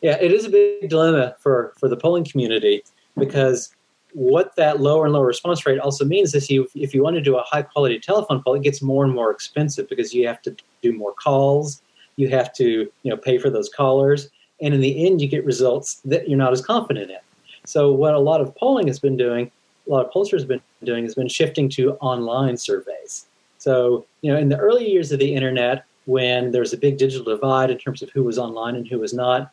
Yeah, 0.00 0.16
it 0.20 0.32
is 0.32 0.44
a 0.44 0.50
big 0.50 0.88
dilemma 0.88 1.36
for, 1.40 1.74
for 1.78 1.88
the 1.88 1.96
polling 1.96 2.24
community 2.24 2.82
because 3.18 3.74
what 4.12 4.54
that 4.56 4.80
lower 4.80 5.04
and 5.04 5.12
lower 5.12 5.26
response 5.26 5.66
rate 5.66 5.78
also 5.78 6.04
means 6.04 6.34
is 6.34 6.48
you, 6.48 6.68
if 6.74 6.94
you 6.94 7.02
want 7.02 7.16
to 7.16 7.22
do 7.22 7.36
a 7.36 7.42
high 7.42 7.62
quality 7.62 7.98
telephone 7.98 8.42
poll, 8.42 8.54
it 8.54 8.62
gets 8.62 8.80
more 8.80 9.04
and 9.04 9.12
more 9.12 9.30
expensive 9.30 9.88
because 9.88 10.14
you 10.14 10.26
have 10.26 10.40
to 10.42 10.54
do 10.82 10.92
more 10.92 11.12
calls, 11.12 11.82
you 12.16 12.28
have 12.28 12.52
to 12.54 12.90
you 13.02 13.10
know 13.10 13.16
pay 13.16 13.38
for 13.38 13.50
those 13.50 13.68
callers, 13.68 14.30
and 14.60 14.74
in 14.74 14.80
the 14.80 15.06
end, 15.06 15.20
you 15.20 15.28
get 15.28 15.44
results 15.44 16.00
that 16.04 16.28
you're 16.28 16.38
not 16.38 16.52
as 16.52 16.64
confident 16.64 17.10
in. 17.10 17.18
So, 17.66 17.92
what 17.92 18.14
a 18.14 18.18
lot 18.18 18.40
of 18.40 18.54
polling 18.54 18.86
has 18.86 18.98
been 18.98 19.16
doing, 19.16 19.50
a 19.86 19.90
lot 19.90 20.04
of 20.04 20.12
pollsters 20.12 20.40
have 20.40 20.48
been 20.48 20.60
doing, 20.84 21.04
has 21.04 21.14
been 21.14 21.28
shifting 21.28 21.68
to 21.70 21.92
online 21.94 22.56
surveys. 22.56 23.26
So, 23.58 24.04
you 24.20 24.30
know, 24.30 24.38
in 24.38 24.50
the 24.50 24.58
early 24.58 24.90
years 24.90 25.12
of 25.12 25.18
the 25.18 25.34
internet, 25.34 25.84
when 26.04 26.52
there 26.52 26.60
was 26.60 26.74
a 26.74 26.76
big 26.76 26.98
digital 26.98 27.24
divide 27.24 27.70
in 27.70 27.78
terms 27.78 28.02
of 28.02 28.10
who 28.10 28.22
was 28.22 28.38
online 28.38 28.76
and 28.76 28.86
who 28.86 28.98
was 28.98 29.14
not, 29.14 29.50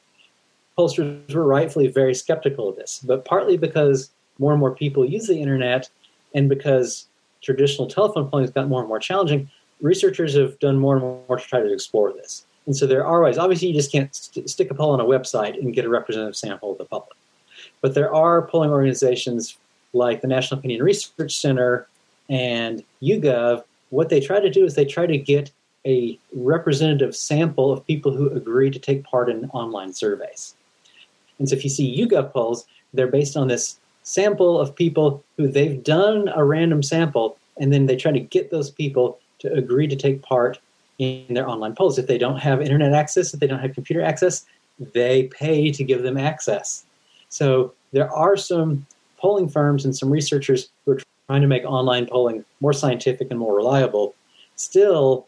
pollsters 0.77 1.33
were 1.33 1.45
rightfully 1.45 1.87
very 1.87 2.13
skeptical 2.13 2.67
of 2.69 2.75
this. 2.75 3.01
But 3.03 3.23
partly 3.23 3.57
because 3.57 4.11
more 4.39 4.51
and 4.51 4.59
more 4.59 4.75
people 4.75 5.05
use 5.05 5.27
the 5.27 5.39
internet, 5.39 5.89
and 6.33 6.49
because 6.49 7.07
traditional 7.41 7.87
telephone 7.87 8.29
polling 8.29 8.43
has 8.43 8.51
gotten 8.51 8.69
more 8.69 8.81
and 8.81 8.89
more 8.89 8.99
challenging, 8.99 9.49
researchers 9.81 10.35
have 10.35 10.59
done 10.59 10.77
more 10.77 10.95
and 10.95 11.03
more 11.27 11.37
to 11.37 11.45
try 11.45 11.61
to 11.61 11.71
explore 11.71 12.13
this. 12.13 12.45
And 12.65 12.75
so 12.75 12.85
there 12.85 13.05
are 13.05 13.21
ways. 13.21 13.37
Obviously, 13.37 13.69
you 13.69 13.73
just 13.73 13.91
can't 13.91 14.13
st- 14.15 14.49
stick 14.49 14.69
a 14.71 14.73
poll 14.73 14.91
on 14.91 14.99
a 14.99 15.05
website 15.05 15.59
and 15.59 15.73
get 15.73 15.85
a 15.85 15.89
representative 15.89 16.35
sample 16.35 16.71
of 16.71 16.77
the 16.77 16.85
public. 16.85 17.17
But 17.81 17.95
there 17.95 18.13
are 18.13 18.43
polling 18.43 18.69
organizations 18.69 19.57
like 19.93 20.21
the 20.21 20.27
National 20.27 20.59
Opinion 20.59 20.83
Research 20.83 21.35
Center 21.35 21.87
and 22.29 22.83
YouGov. 23.01 23.63
What 23.89 24.09
they 24.09 24.19
try 24.19 24.39
to 24.39 24.49
do 24.49 24.63
is 24.63 24.75
they 24.75 24.85
try 24.85 25.05
to 25.05 25.17
get 25.17 25.51
a 25.85 26.17
representative 26.35 27.15
sample 27.15 27.71
of 27.71 27.85
people 27.85 28.15
who 28.15 28.29
agree 28.29 28.69
to 28.69 28.79
take 28.79 29.03
part 29.03 29.29
in 29.29 29.49
online 29.49 29.93
surveys. 29.93 30.55
And 31.39 31.49
so 31.49 31.55
if 31.55 31.63
you 31.63 31.69
see 31.69 31.97
YouGov 31.99 32.31
polls, 32.31 32.67
they're 32.93 33.07
based 33.07 33.35
on 33.35 33.47
this 33.47 33.79
sample 34.03 34.59
of 34.59 34.75
people 34.75 35.23
who 35.37 35.47
they've 35.47 35.83
done 35.83 36.29
a 36.35 36.43
random 36.43 36.83
sample, 36.83 37.37
and 37.59 37.73
then 37.73 37.87
they 37.87 37.95
try 37.95 38.11
to 38.11 38.19
get 38.19 38.51
those 38.51 38.69
people 38.69 39.19
to 39.39 39.51
agree 39.53 39.87
to 39.87 39.95
take 39.95 40.21
part 40.21 40.59
in 41.01 41.33
their 41.33 41.49
online 41.49 41.73
polls. 41.73 41.97
If 41.97 42.05
they 42.05 42.19
don't 42.19 42.37
have 42.37 42.61
internet 42.61 42.93
access, 42.93 43.33
if 43.33 43.39
they 43.39 43.47
don't 43.47 43.59
have 43.59 43.73
computer 43.73 44.03
access, 44.03 44.45
they 44.93 45.23
pay 45.27 45.71
to 45.71 45.83
give 45.83 46.03
them 46.03 46.15
access. 46.15 46.85
So 47.29 47.73
there 47.91 48.09
are 48.11 48.37
some 48.37 48.85
polling 49.17 49.49
firms 49.49 49.83
and 49.83 49.95
some 49.95 50.11
researchers 50.11 50.69
who 50.85 50.91
are 50.93 50.99
trying 51.27 51.41
to 51.41 51.47
make 51.47 51.63
online 51.65 52.05
polling 52.05 52.45
more 52.59 52.71
scientific 52.71 53.31
and 53.31 53.39
more 53.39 53.55
reliable. 53.55 54.13
Still, 54.57 55.25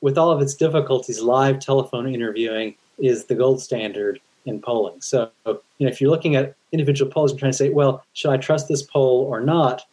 with 0.00 0.16
all 0.16 0.30
of 0.30 0.40
its 0.40 0.54
difficulties, 0.54 1.20
live 1.20 1.58
telephone 1.58 2.14
interviewing 2.14 2.76
is 2.98 3.24
the 3.24 3.34
gold 3.34 3.60
standard 3.60 4.20
in 4.46 4.60
polling. 4.60 5.00
So, 5.00 5.30
you 5.46 5.60
know, 5.80 5.88
if 5.88 6.00
you're 6.00 6.10
looking 6.10 6.36
at 6.36 6.54
individual 6.70 7.10
polls 7.10 7.32
and 7.32 7.40
trying 7.40 7.52
to 7.52 7.58
say, 7.58 7.70
well, 7.70 8.04
should 8.12 8.30
I 8.30 8.36
trust 8.36 8.68
this 8.68 8.84
poll 8.84 9.24
or 9.24 9.40
not? 9.40 9.84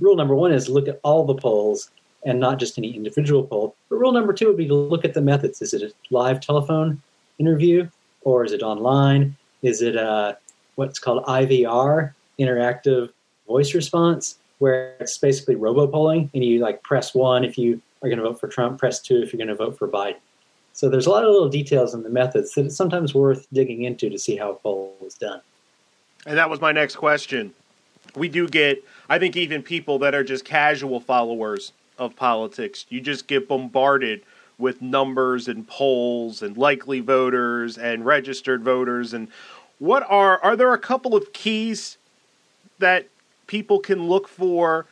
Rule 0.00 0.16
number 0.16 0.34
one 0.34 0.52
is 0.52 0.70
look 0.70 0.88
at 0.88 0.98
all 1.02 1.26
the 1.26 1.34
polls 1.34 1.90
and 2.24 2.38
not 2.38 2.58
just 2.58 2.78
any 2.78 2.94
individual 2.94 3.44
poll. 3.44 3.74
But 3.88 3.96
rule 3.96 4.12
number 4.12 4.32
two 4.32 4.48
would 4.48 4.56
be 4.56 4.68
to 4.68 4.74
look 4.74 5.04
at 5.04 5.14
the 5.14 5.20
methods. 5.20 5.60
Is 5.62 5.74
it 5.74 5.82
a 5.82 5.92
live 6.10 6.40
telephone 6.40 7.02
interview 7.38 7.88
or 8.22 8.44
is 8.44 8.52
it 8.52 8.62
online? 8.62 9.36
Is 9.62 9.82
it 9.82 9.96
a, 9.96 10.36
what's 10.76 10.98
called 10.98 11.24
IVR, 11.24 12.12
interactive 12.38 13.10
voice 13.46 13.74
response, 13.74 14.38
where 14.58 14.94
it's 15.00 15.18
basically 15.18 15.56
robo 15.56 15.86
polling 15.86 16.30
and 16.34 16.44
you 16.44 16.60
like 16.60 16.82
press 16.82 17.14
one 17.14 17.44
if 17.44 17.58
you 17.58 17.80
are 18.02 18.08
going 18.08 18.18
to 18.18 18.24
vote 18.24 18.40
for 18.40 18.48
Trump, 18.48 18.78
press 18.78 19.00
two 19.00 19.22
if 19.22 19.32
you're 19.32 19.38
going 19.38 19.48
to 19.48 19.54
vote 19.54 19.78
for 19.78 19.88
Biden. 19.88 20.16
So 20.72 20.88
there's 20.88 21.06
a 21.06 21.10
lot 21.10 21.24
of 21.24 21.30
little 21.30 21.48
details 21.48 21.94
in 21.94 22.02
the 22.02 22.08
methods 22.08 22.54
that 22.54 22.66
it's 22.66 22.76
sometimes 22.76 23.14
worth 23.14 23.46
digging 23.52 23.84
into 23.84 24.08
to 24.08 24.18
see 24.18 24.36
how 24.36 24.52
a 24.52 24.54
poll 24.54 24.96
was 25.00 25.14
done. 25.14 25.40
And 26.24 26.38
that 26.38 26.48
was 26.48 26.60
my 26.60 26.72
next 26.72 26.96
question. 26.96 27.52
We 28.16 28.28
do 28.28 28.48
get, 28.48 28.82
I 29.08 29.18
think, 29.18 29.36
even 29.36 29.62
people 29.62 29.98
that 30.00 30.14
are 30.14 30.24
just 30.24 30.44
casual 30.44 31.00
followers 31.00 31.72
of 31.98 32.16
politics. 32.16 32.86
You 32.88 33.00
just 33.00 33.26
get 33.26 33.48
bombarded 33.48 34.22
with 34.58 34.82
numbers 34.82 35.48
and 35.48 35.66
polls 35.66 36.42
and 36.42 36.56
likely 36.56 37.00
voters 37.00 37.76
and 37.78 38.04
registered 38.04 38.62
voters. 38.62 39.12
And 39.12 39.28
what 39.78 40.04
are, 40.08 40.42
are 40.42 40.56
there 40.56 40.72
a 40.72 40.78
couple 40.78 41.16
of 41.16 41.32
keys 41.32 41.98
that 42.78 43.06
people 43.46 43.78
can 43.80 44.08
look 44.08 44.28
for 44.28 44.86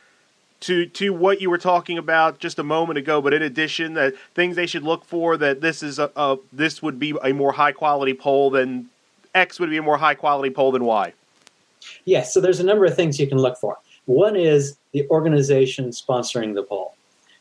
to 0.61 0.85
to 0.85 1.09
what 1.09 1.41
you 1.41 1.49
were 1.49 1.57
talking 1.57 1.97
about 1.97 2.39
just 2.39 2.59
a 2.59 2.63
moment 2.63 2.97
ago. 2.97 3.21
But 3.21 3.33
in 3.33 3.41
addition, 3.41 3.95
that 3.95 4.13
things 4.33 4.55
they 4.55 4.67
should 4.67 4.83
look 4.83 5.03
for 5.03 5.35
that 5.37 5.61
this 5.61 5.83
is 5.83 5.99
a, 5.99 6.09
a 6.15 6.37
this 6.53 6.81
would 6.81 6.99
be 6.99 7.13
a 7.23 7.33
more 7.33 7.51
high 7.51 7.71
quality 7.71 8.13
poll 8.13 8.49
than 8.49 8.89
X 9.35 9.59
would 9.59 9.69
be 9.69 9.77
a 9.77 9.81
more 9.81 9.97
high 9.97 10.15
quality 10.15 10.53
poll 10.53 10.71
than 10.71 10.85
Y. 10.85 11.13
Yes, 12.05 12.33
so 12.33 12.39
there's 12.39 12.59
a 12.59 12.63
number 12.63 12.85
of 12.85 12.95
things 12.95 13.19
you 13.19 13.27
can 13.27 13.39
look 13.39 13.57
for. 13.57 13.79
One 14.05 14.35
is 14.35 14.77
the 14.93 15.07
organization 15.09 15.89
sponsoring 15.89 16.53
the 16.53 16.63
poll. 16.63 16.95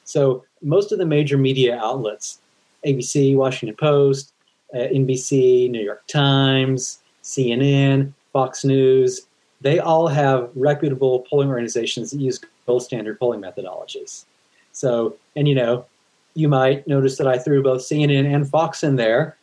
So 0.05 0.45
most 0.63 0.93
of 0.93 0.99
the 0.99 1.07
major 1.07 1.39
media 1.39 1.79
outlets, 1.79 2.41
ABC, 2.87 3.37
Washington 3.37 3.77
Post, 3.77 4.33
uh, 4.75 4.79
NBC, 4.79 5.71
New 5.71 5.83
York 5.83 6.07
Times, 6.07 6.99
CNN, 7.23 8.13
Fox 8.33 8.65
News, 8.65 9.27
they 9.61 9.79
all 9.79 10.09
have 10.09 10.51
reputable 10.55 11.27
polling 11.29 11.49
organizations 11.49 12.11
that 12.11 12.21
use 12.21 12.41
gold 12.67 12.83
standard 12.83 13.19
polling 13.19 13.41
methodologies. 13.41 14.25
So, 14.73 15.17
and 15.37 15.47
you 15.49 15.55
know, 15.55 15.85
you 16.35 16.49
might 16.49 16.87
notice 16.87 17.19
that 17.19 17.27
I 17.27 17.39
threw 17.39 17.63
both 17.63 17.83
CNN 17.83 18.33
and 18.33 18.49
Fox 18.49 18.83
in 18.83 18.97
there. 18.97 19.37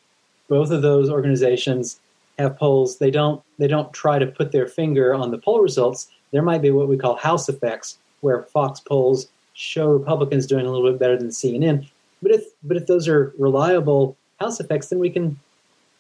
Both 0.48 0.72
of 0.72 0.82
those 0.82 1.10
organizations 1.10 2.00
have 2.40 2.58
polls. 2.58 2.98
They 2.98 3.12
don't 3.12 3.42
they 3.58 3.68
don't 3.68 3.92
try 3.94 4.20
to 4.20 4.28
put 4.28 4.52
their 4.52 4.68
finger 4.68 5.14
on 5.14 5.32
the 5.32 5.38
poll 5.38 5.62
results. 5.62 6.08
There 6.32 6.42
might 6.42 6.62
be 6.62 6.72
what 6.72 6.88
we 6.88 6.98
call 6.98 7.16
house 7.16 7.50
effects, 7.50 7.98
where 8.22 8.44
Fox 8.44 8.80
polls 8.80 9.28
show 9.54 9.88
Republicans 9.90 10.46
doing 10.46 10.66
a 10.66 10.72
little 10.72 10.92
bit 10.92 11.00
better 11.00 11.18
than 11.18 11.30
CNN. 11.30 11.88
But 12.22 12.32
if 12.32 12.46
but 12.64 12.78
if 12.78 12.88
those 12.88 13.08
are 13.08 13.34
reliable 13.38 14.18
house 14.40 14.60
effects, 14.60 14.88
then 14.88 15.00
we 15.00 15.10
can 15.10 15.40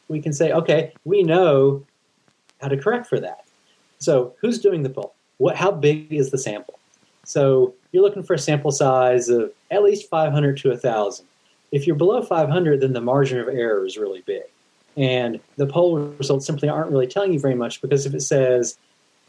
we 0.07 0.22
can 0.22 0.34
say, 0.34 0.51
okay, 0.51 0.93
we 1.05 1.24
know 1.24 1.86
how 2.62 2.67
to 2.67 2.77
correct 2.77 3.07
for 3.07 3.19
that. 3.19 3.46
So 4.00 4.36
who's 4.39 4.60
doing 4.60 4.84
the 4.84 4.89
poll? 4.89 5.13
What 5.38 5.55
how 5.55 5.72
big 5.72 6.12
is 6.13 6.31
the 6.31 6.38
sample? 6.38 6.79
So 7.24 7.74
you're 7.91 8.03
looking 8.03 8.24
for 8.24 8.36
a 8.36 8.39
sample 8.39 8.72
size 8.72 9.27
of 9.29 9.51
at 9.69 9.84
least 9.84 10.10
500 10.10 10.57
to 10.57 10.69
1,000. 10.69 11.25
If 11.74 11.86
you're 11.86 11.98
below 11.98 12.22
500, 12.22 12.79
then 12.79 12.93
the 12.93 13.01
margin 13.01 13.39
of 13.39 13.50
error 13.50 13.86
is 13.86 13.98
really 13.98 14.22
big. 14.22 14.43
And 14.96 15.41
the 15.57 15.67
poll 15.67 15.98
results 15.98 16.46
simply 16.46 16.69
aren't 16.69 16.89
really 16.89 17.05
telling 17.05 17.34
you 17.34 17.39
very 17.39 17.53
much 17.53 17.81
because 17.81 18.05
if 18.05 18.13
it 18.13 18.22
says, 18.22 18.77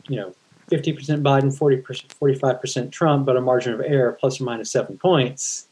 you 0.07 0.17
know, 0.17 0.33
50% 0.69 1.23
Biden, 1.23 1.57
40%, 1.57 1.83
45% 2.21 2.91
Trump, 2.91 3.27
but 3.27 3.37
a 3.37 3.41
margin 3.41 3.73
of 3.73 3.81
error 3.81 4.13
plus 4.13 4.41
or 4.41 4.45
minus 4.45 4.71
seven 4.71 4.99
points, 4.99 5.67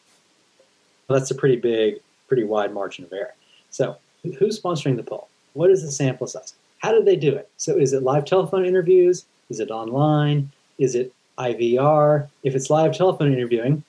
well, 1.09 1.19
that's 1.19 1.31
a 1.31 1.35
pretty 1.35 1.57
big, 1.57 1.97
pretty 2.29 2.45
wide 2.45 2.73
margin 2.73 3.05
of 3.05 3.13
error. 3.13 3.35
So 3.71 3.97
who's 4.39 4.61
sponsoring 4.61 4.97
the 4.97 5.03
poll? 5.03 5.29
What 5.53 5.71
is 5.71 5.83
the 5.83 5.91
sample 5.91 6.27
size? 6.27 6.55
How 6.79 6.93
did 6.93 7.05
they 7.05 7.17
do 7.17 7.35
it? 7.35 7.49
So 7.57 7.77
is 7.77 7.93
it 7.93 8.03
live 8.03 8.25
telephone 8.25 8.65
interviews? 8.65 9.25
Is 9.49 9.61
it 9.61 9.71
online? 9.71 10.51
Is 10.79 10.95
it 10.95 11.13
IVR? 11.39 12.29
If 12.43 12.55
it's 12.55 12.71
live 12.71 12.97
telephone 12.97 13.33
interviewing, 13.33 13.83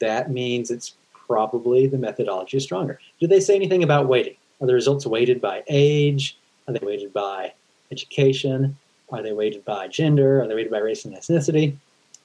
that 0.00 0.30
means 0.30 0.70
it's 0.70 0.94
probably 1.12 1.86
the 1.86 1.98
methodology 1.98 2.56
is 2.56 2.64
stronger. 2.64 3.00
Do 3.20 3.26
they 3.26 3.40
say 3.40 3.54
anything 3.54 3.82
about 3.82 4.08
weighting? 4.08 4.36
Are 4.60 4.66
the 4.66 4.74
results 4.74 5.06
weighted 5.06 5.40
by 5.40 5.62
age? 5.68 6.36
Are 6.66 6.74
they 6.74 6.84
weighted 6.84 7.12
by 7.12 7.52
education? 7.90 8.76
Are 9.10 9.22
they 9.22 9.32
weighted 9.32 9.64
by 9.64 9.88
gender? 9.88 10.42
Are 10.42 10.48
they 10.48 10.54
weighted 10.54 10.72
by 10.72 10.78
race 10.78 11.04
and 11.04 11.14
ethnicity? 11.14 11.76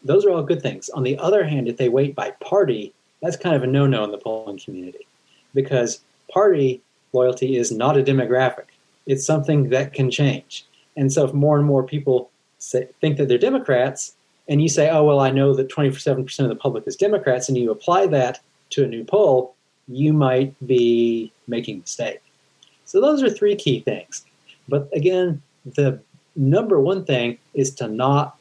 Those 0.03 0.25
are 0.25 0.31
all 0.31 0.43
good 0.43 0.61
things. 0.61 0.89
On 0.89 1.03
the 1.03 1.17
other 1.17 1.43
hand, 1.45 1.67
if 1.67 1.77
they 1.77 1.89
weight 1.89 2.15
by 2.15 2.31
party, 2.31 2.93
that's 3.21 3.37
kind 3.37 3.55
of 3.55 3.63
a 3.63 3.67
no 3.67 3.87
no 3.87 4.03
in 4.03 4.11
the 4.11 4.17
polling 4.17 4.59
community 4.59 5.07
because 5.53 6.01
party 6.31 6.81
loyalty 7.13 7.57
is 7.57 7.71
not 7.71 7.97
a 7.97 8.03
demographic, 8.03 8.65
it's 9.05 9.25
something 9.25 9.69
that 9.69 9.93
can 9.93 10.11
change. 10.11 10.65
And 10.97 11.11
so, 11.11 11.25
if 11.25 11.33
more 11.33 11.57
and 11.57 11.65
more 11.65 11.83
people 11.83 12.29
say, 12.59 12.87
think 13.01 13.17
that 13.17 13.27
they're 13.27 13.37
Democrats, 13.37 14.15
and 14.49 14.61
you 14.61 14.67
say, 14.67 14.89
oh, 14.89 15.03
well, 15.03 15.19
I 15.19 15.31
know 15.31 15.53
that 15.53 15.69
27% 15.69 16.39
of 16.39 16.49
the 16.49 16.55
public 16.55 16.85
is 16.85 16.95
Democrats, 16.95 17.47
and 17.47 17.57
you 17.57 17.71
apply 17.71 18.07
that 18.07 18.39
to 18.71 18.83
a 18.83 18.87
new 18.87 19.03
poll, 19.03 19.55
you 19.87 20.13
might 20.13 20.53
be 20.65 21.31
making 21.47 21.77
a 21.77 21.79
mistake. 21.79 22.21
So, 22.85 22.99
those 23.01 23.23
are 23.23 23.29
three 23.29 23.55
key 23.55 23.79
things. 23.79 24.25
But 24.67 24.89
again, 24.93 25.41
the 25.65 25.99
number 26.35 26.79
one 26.79 27.05
thing 27.05 27.37
is 27.53 27.73
to 27.75 27.87
not 27.87 28.37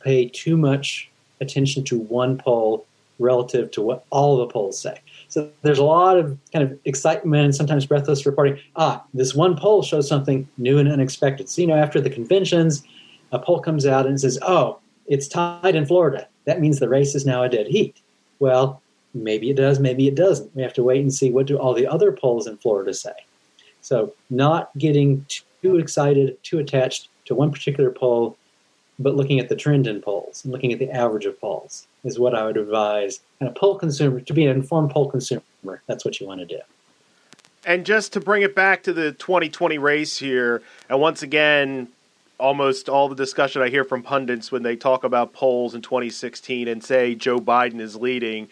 pay 0.00 0.28
too 0.28 0.56
much 0.56 1.10
attention 1.40 1.84
to 1.84 1.98
one 1.98 2.38
poll 2.38 2.86
relative 3.18 3.70
to 3.72 3.82
what 3.82 4.04
all 4.10 4.38
the 4.38 4.46
polls 4.46 4.78
say. 4.78 4.98
So 5.28 5.50
there's 5.62 5.78
a 5.78 5.84
lot 5.84 6.16
of 6.16 6.36
kind 6.52 6.64
of 6.64 6.78
excitement 6.84 7.44
and 7.44 7.54
sometimes 7.54 7.86
breathless 7.86 8.26
reporting. 8.26 8.58
Ah, 8.76 9.04
this 9.14 9.34
one 9.34 9.56
poll 9.56 9.82
shows 9.82 10.08
something 10.08 10.48
new 10.56 10.78
and 10.78 10.90
unexpected. 10.90 11.48
So, 11.48 11.60
you 11.60 11.68
know, 11.68 11.76
after 11.76 12.00
the 12.00 12.10
conventions, 12.10 12.82
a 13.30 13.38
poll 13.38 13.60
comes 13.60 13.86
out 13.86 14.06
and 14.06 14.20
says, 14.20 14.38
oh, 14.42 14.78
it's 15.06 15.28
tied 15.28 15.76
in 15.76 15.86
Florida. 15.86 16.26
That 16.46 16.60
means 16.60 16.80
the 16.80 16.88
race 16.88 17.14
is 17.14 17.26
now 17.26 17.42
a 17.42 17.48
dead 17.48 17.68
heat. 17.68 18.00
Well, 18.38 18.80
maybe 19.12 19.50
it 19.50 19.56
does, 19.56 19.78
maybe 19.78 20.08
it 20.08 20.14
doesn't. 20.14 20.54
We 20.56 20.62
have 20.62 20.74
to 20.74 20.82
wait 20.82 21.02
and 21.02 21.12
see 21.12 21.30
what 21.30 21.46
do 21.46 21.58
all 21.58 21.74
the 21.74 21.86
other 21.86 22.12
polls 22.12 22.46
in 22.46 22.56
Florida 22.56 22.94
say. 22.94 23.12
So, 23.82 24.14
not 24.30 24.70
getting 24.78 25.26
too 25.62 25.78
excited, 25.78 26.42
too 26.42 26.58
attached 26.58 27.09
to 27.30 27.34
one 27.36 27.52
particular 27.52 27.90
poll, 27.92 28.36
but 28.98 29.14
looking 29.14 29.38
at 29.38 29.48
the 29.48 29.56
trend 29.56 29.86
in 29.86 30.02
polls 30.02 30.44
and 30.44 30.52
looking 30.52 30.72
at 30.72 30.80
the 30.80 30.90
average 30.90 31.24
of 31.24 31.40
polls 31.40 31.86
is 32.04 32.18
what 32.18 32.34
I 32.34 32.44
would 32.44 32.56
advise. 32.56 33.20
And 33.38 33.48
a 33.48 33.52
poll 33.52 33.78
consumer 33.78 34.20
to 34.20 34.34
be 34.34 34.44
an 34.44 34.50
informed 34.50 34.90
poll 34.90 35.08
consumer, 35.08 35.42
that's 35.86 36.04
what 36.04 36.20
you 36.20 36.26
want 36.26 36.40
to 36.40 36.46
do. 36.46 36.58
And 37.64 37.86
just 37.86 38.12
to 38.14 38.20
bring 38.20 38.42
it 38.42 38.54
back 38.54 38.82
to 38.82 38.92
the 38.92 39.12
2020 39.12 39.78
race 39.78 40.18
here, 40.18 40.62
and 40.88 41.00
once 41.00 41.22
again, 41.22 41.88
almost 42.38 42.88
all 42.88 43.08
the 43.08 43.14
discussion 43.14 43.62
I 43.62 43.68
hear 43.68 43.84
from 43.84 44.02
pundits 44.02 44.50
when 44.50 44.64
they 44.64 44.74
talk 44.74 45.04
about 45.04 45.32
polls 45.32 45.74
in 45.74 45.82
2016 45.82 46.66
and 46.66 46.82
say 46.82 47.14
Joe 47.14 47.38
Biden 47.38 47.80
is 47.80 47.94
leading, 47.94 48.48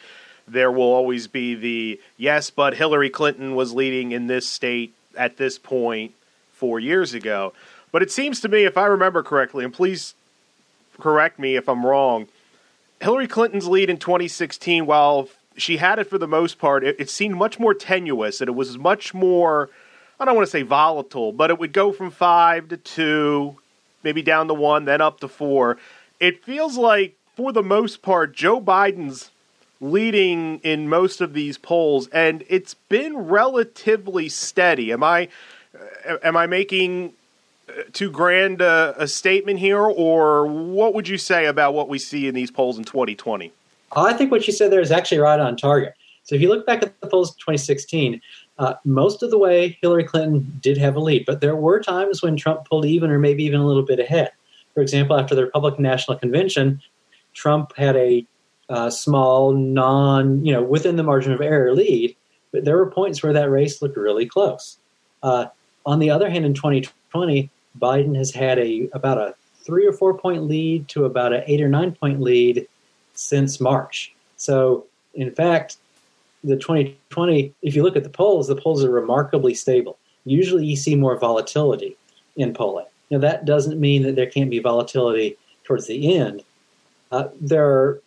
there 0.46 0.70
will 0.70 0.82
always 0.82 1.26
be 1.26 1.54
the 1.56 2.00
yes, 2.16 2.50
but 2.50 2.74
Hillary 2.74 3.10
Clinton 3.10 3.56
was 3.56 3.74
leading 3.74 4.12
in 4.12 4.28
this 4.28 4.48
state 4.48 4.94
at 5.16 5.36
this 5.36 5.58
point 5.58 6.14
four 6.52 6.78
years 6.80 7.14
ago. 7.14 7.52
But 7.90 8.02
it 8.02 8.10
seems 8.10 8.40
to 8.40 8.48
me, 8.48 8.64
if 8.64 8.76
I 8.76 8.86
remember 8.86 9.22
correctly, 9.22 9.64
and 9.64 9.72
please 9.72 10.14
correct 11.00 11.38
me 11.38 11.56
if 11.56 11.68
I'm 11.68 11.84
wrong, 11.84 12.28
Hillary 13.00 13.28
Clinton's 13.28 13.68
lead 13.68 13.90
in 13.90 13.98
2016, 13.98 14.86
while 14.86 15.28
she 15.56 15.76
had 15.76 15.98
it 15.98 16.10
for 16.10 16.18
the 16.18 16.28
most 16.28 16.58
part, 16.58 16.84
it, 16.84 16.96
it 16.98 17.10
seemed 17.10 17.36
much 17.36 17.58
more 17.58 17.74
tenuous 17.74 18.40
and 18.40 18.48
it 18.48 18.54
was 18.54 18.76
much 18.76 19.14
more, 19.14 19.70
I 20.18 20.24
don't 20.24 20.34
want 20.34 20.46
to 20.46 20.50
say 20.50 20.62
volatile, 20.62 21.32
but 21.32 21.50
it 21.50 21.58
would 21.58 21.72
go 21.72 21.92
from 21.92 22.10
five 22.10 22.68
to 22.68 22.76
two, 22.76 23.56
maybe 24.02 24.22
down 24.22 24.48
to 24.48 24.54
one, 24.54 24.84
then 24.84 25.00
up 25.00 25.20
to 25.20 25.28
four. 25.28 25.78
It 26.20 26.44
feels 26.44 26.76
like, 26.76 27.16
for 27.36 27.52
the 27.52 27.62
most 27.62 28.02
part, 28.02 28.34
Joe 28.34 28.60
Biden's 28.60 29.30
leading 29.80 30.58
in 30.64 30.88
most 30.88 31.20
of 31.20 31.34
these 31.34 31.56
polls, 31.56 32.08
and 32.08 32.44
it's 32.48 32.74
been 32.74 33.16
relatively 33.16 34.28
steady. 34.28 34.92
Am 34.92 35.04
I 35.04 35.28
uh, 36.08 36.16
am 36.22 36.36
I 36.36 36.46
making 36.46 37.12
too 37.92 38.10
grand 38.10 38.60
a, 38.60 39.06
statement 39.06 39.58
here, 39.58 39.80
or 39.80 40.46
what 40.46 40.94
would 40.94 41.08
you 41.08 41.18
say 41.18 41.46
about 41.46 41.74
what 41.74 41.88
we 41.88 41.98
see 41.98 42.26
in 42.28 42.34
these 42.34 42.50
polls 42.50 42.78
in 42.78 42.84
2020? 42.84 43.52
I 43.96 44.12
think 44.12 44.30
what 44.30 44.46
you 44.46 44.52
said 44.52 44.70
there 44.70 44.80
is 44.80 44.90
actually 44.90 45.18
right 45.18 45.40
on 45.40 45.56
target. 45.56 45.94
So 46.24 46.34
if 46.34 46.42
you 46.42 46.48
look 46.48 46.66
back 46.66 46.82
at 46.82 47.00
the 47.00 47.06
polls 47.06 47.30
of 47.30 47.36
2016, 47.38 48.20
uh, 48.58 48.74
most 48.84 49.22
of 49.22 49.30
the 49.30 49.38
way 49.38 49.78
Hillary 49.80 50.04
Clinton 50.04 50.58
did 50.60 50.76
have 50.76 50.96
a 50.96 51.00
lead, 51.00 51.24
but 51.26 51.40
there 51.40 51.56
were 51.56 51.80
times 51.80 52.22
when 52.22 52.36
Trump 52.36 52.68
pulled 52.68 52.84
even 52.84 53.10
or 53.10 53.18
maybe 53.18 53.44
even 53.44 53.60
a 53.60 53.66
little 53.66 53.84
bit 53.84 53.98
ahead. 53.98 54.32
For 54.74 54.82
example, 54.82 55.18
after 55.18 55.34
the 55.34 55.44
Republican 55.44 55.82
National 55.82 56.18
Convention, 56.18 56.82
Trump 57.34 57.74
had 57.76 57.96
a 57.96 58.26
uh, 58.68 58.90
small, 58.90 59.52
non, 59.52 60.44
you 60.44 60.52
know, 60.52 60.62
within 60.62 60.96
the 60.96 61.02
margin 61.02 61.32
of 61.32 61.40
error 61.40 61.74
lead, 61.74 62.14
but 62.52 62.64
there 62.64 62.76
were 62.76 62.90
points 62.90 63.22
where 63.22 63.32
that 63.32 63.50
race 63.50 63.80
looked 63.80 63.96
really 63.96 64.26
close. 64.26 64.78
Uh, 65.22 65.46
on 65.86 65.98
the 65.98 66.10
other 66.10 66.28
hand, 66.28 66.44
in 66.44 66.52
2020, 66.52 67.50
Biden 67.78 68.16
has 68.16 68.30
had 68.30 68.58
a 68.58 68.88
about 68.92 69.18
a 69.18 69.34
three 69.64 69.86
or 69.86 69.92
four 69.92 70.16
point 70.16 70.44
lead 70.44 70.88
to 70.88 71.04
about 71.04 71.32
an 71.32 71.42
eight 71.46 71.60
or 71.60 71.68
nine 71.68 71.92
point 71.92 72.20
lead 72.20 72.66
since 73.14 73.60
March. 73.60 74.14
So, 74.36 74.86
in 75.14 75.32
fact, 75.32 75.76
the 76.44 76.56
2020, 76.56 77.52
if 77.62 77.74
you 77.74 77.82
look 77.82 77.96
at 77.96 78.04
the 78.04 78.10
polls, 78.10 78.46
the 78.46 78.56
polls 78.56 78.84
are 78.84 78.90
remarkably 78.90 79.54
stable. 79.54 79.98
Usually, 80.24 80.64
you 80.64 80.76
see 80.76 80.94
more 80.94 81.18
volatility 81.18 81.96
in 82.36 82.54
polling. 82.54 82.86
Now, 83.10 83.18
that 83.18 83.44
doesn't 83.44 83.80
mean 83.80 84.02
that 84.02 84.16
there 84.16 84.26
can't 84.26 84.50
be 84.50 84.60
volatility 84.60 85.36
towards 85.64 85.86
the 85.86 86.16
end. 86.16 86.44
Uh, 87.10 87.28
there 87.40 87.66
are 87.66 88.02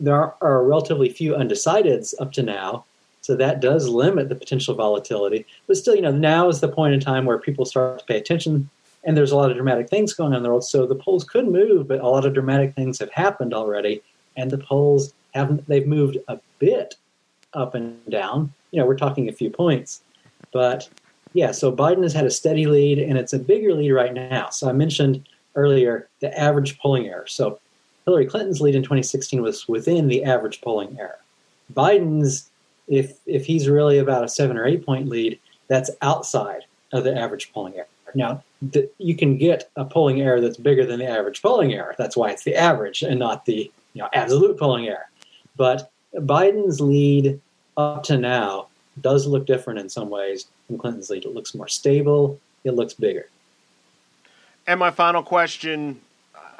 there 0.00 0.34
are 0.42 0.64
relatively 0.64 1.10
few 1.10 1.34
undecideds 1.34 2.14
up 2.18 2.32
to 2.32 2.42
now, 2.42 2.84
so 3.22 3.36
that 3.36 3.60
does 3.60 3.88
limit 3.88 4.28
the 4.28 4.34
potential 4.34 4.74
volatility. 4.74 5.46
But 5.66 5.76
still, 5.76 5.94
you 5.94 6.02
know, 6.02 6.12
now 6.12 6.48
is 6.48 6.60
the 6.60 6.68
point 6.68 6.92
in 6.92 7.00
time 7.00 7.24
where 7.24 7.38
people 7.38 7.64
start 7.64 8.00
to 8.00 8.04
pay 8.04 8.18
attention 8.18 8.68
and 9.04 9.16
there's 9.16 9.32
a 9.32 9.36
lot 9.36 9.50
of 9.50 9.56
dramatic 9.56 9.88
things 9.88 10.12
going 10.12 10.32
on 10.32 10.38
in 10.38 10.42
the 10.42 10.48
world. 10.48 10.64
So 10.64 10.86
the 10.86 10.94
polls 10.94 11.24
could 11.24 11.48
move, 11.48 11.88
but 11.88 12.00
a 12.00 12.08
lot 12.08 12.24
of 12.24 12.34
dramatic 12.34 12.74
things 12.74 12.98
have 12.98 13.10
happened 13.10 13.52
already. 13.52 14.02
And 14.36 14.50
the 14.50 14.58
polls 14.58 15.12
haven't, 15.34 15.66
they've 15.66 15.86
moved 15.86 16.18
a 16.28 16.38
bit 16.58 16.94
up 17.54 17.74
and 17.74 17.98
down. 18.10 18.52
You 18.70 18.80
know, 18.80 18.86
we're 18.86 18.96
talking 18.96 19.28
a 19.28 19.32
few 19.32 19.50
points. 19.50 20.02
But 20.52 20.88
yeah, 21.32 21.50
so 21.50 21.74
Biden 21.74 22.02
has 22.02 22.12
had 22.12 22.26
a 22.26 22.30
steady 22.30 22.66
lead 22.66 22.98
and 22.98 23.18
it's 23.18 23.32
a 23.32 23.38
bigger 23.38 23.74
lead 23.74 23.90
right 23.90 24.14
now. 24.14 24.50
So 24.50 24.68
I 24.68 24.72
mentioned 24.72 25.26
earlier 25.56 26.08
the 26.20 26.36
average 26.38 26.78
polling 26.78 27.06
error. 27.06 27.26
So 27.26 27.58
Hillary 28.04 28.26
Clinton's 28.26 28.60
lead 28.60 28.74
in 28.74 28.82
2016 28.82 29.42
was 29.42 29.68
within 29.68 30.08
the 30.08 30.24
average 30.24 30.60
polling 30.60 30.96
error. 30.98 31.18
Biden's 31.72 32.50
if 32.88 33.18
if 33.26 33.46
he's 33.46 33.68
really 33.68 33.98
about 33.98 34.24
a 34.24 34.28
seven 34.28 34.56
or 34.56 34.66
eight 34.66 34.84
point 34.84 35.08
lead, 35.08 35.38
that's 35.68 35.90
outside 36.02 36.64
of 36.92 37.04
the 37.04 37.16
average 37.16 37.52
polling 37.52 37.74
error. 37.76 37.86
Now, 38.14 38.42
the, 38.60 38.90
you 38.98 39.16
can 39.16 39.38
get 39.38 39.70
a 39.76 39.84
polling 39.84 40.20
error 40.20 40.40
that's 40.40 40.58
bigger 40.58 40.84
than 40.84 40.98
the 40.98 41.08
average 41.08 41.40
polling 41.40 41.72
error. 41.72 41.94
That's 41.96 42.16
why 42.16 42.30
it's 42.30 42.44
the 42.44 42.54
average 42.54 43.02
and 43.02 43.18
not 43.18 43.46
the 43.46 43.70
you 43.94 44.02
know 44.02 44.08
absolute 44.12 44.58
polling 44.58 44.88
error. 44.88 45.08
But 45.56 45.90
Biden's 46.14 46.80
lead 46.80 47.40
up 47.76 48.02
to 48.04 48.18
now 48.18 48.68
does 49.00 49.26
look 49.26 49.46
different 49.46 49.78
in 49.80 49.88
some 49.88 50.10
ways 50.10 50.46
from 50.66 50.78
Clinton's 50.78 51.10
lead. 51.10 51.24
It 51.24 51.34
looks 51.34 51.54
more 51.54 51.68
stable. 51.68 52.38
It 52.64 52.72
looks 52.72 52.94
bigger. 52.94 53.28
And 54.66 54.78
my 54.78 54.90
final 54.90 55.22
question 55.22 56.00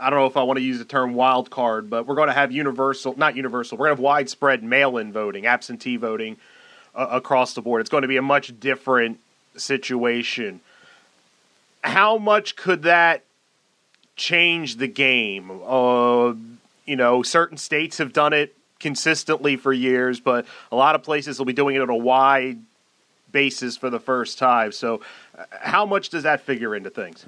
I 0.03 0.11
don't 0.11 0.19
know 0.19 0.27
if 0.27 0.37
I 0.37 0.43
want 0.43 0.59
to 0.59 0.65
use 0.65 0.79
the 0.79 0.85
term 0.85 1.15
wild 1.15 1.49
card, 1.49 1.89
but 1.89 2.07
we're 2.07 2.17
going 2.17 2.27
to 2.27 2.35
have 2.35 2.51
universal, 2.51 3.17
not 3.17 3.37
universal, 3.37 3.79
we're 3.79 3.87
going 3.87 3.97
to 3.97 4.01
have 4.01 4.05
widespread 4.05 4.65
mail 4.65 4.99
in 4.99 5.13
voting, 5.13 5.47
absentee 5.47 5.97
voting 5.97 6.39
uh, 6.95 7.07
across 7.11 7.55
the 7.55 7.63
board. 7.63 7.81
It's 7.81 7.91
going 7.91 8.03
to 8.03 8.09
be 8.09 8.17
a 8.17 8.23
much 8.23 8.59
different 8.59 9.21
situation. 9.57 10.61
How 11.85 12.19
much 12.19 12.57
could 12.57 12.83
that 12.83 13.23
change 14.17 14.77
the 14.77 14.89
game? 14.89 15.51
Uh, 15.65 16.35
you 16.85 16.97
know, 16.97 17.23
certain 17.23 17.57
states 17.57 17.99
have 17.99 18.13
done 18.13 18.33
it 18.33 18.57
consistently 18.81 19.57
for 19.57 19.73
years, 19.73 20.19
but 20.19 20.47
a 20.73 20.77
lot 20.77 20.97
of 20.97 21.05
places 21.05 21.39
will 21.39 21.47
be 21.47 21.53
doing 21.53 21.77
it 21.77 21.81
on 21.81 21.91
a 21.91 21.97
wide 21.97 22.59
basis 23.31 23.77
for 23.77 23.89
the 23.89 24.01
first 24.01 24.37
time. 24.37 24.73
So, 24.73 25.01
uh, 25.39 25.45
how 25.61 25.87
much 25.87 26.09
does 26.09 26.25
that 26.25 26.41
figure 26.41 26.75
into 26.75 26.91
things? 26.91 27.25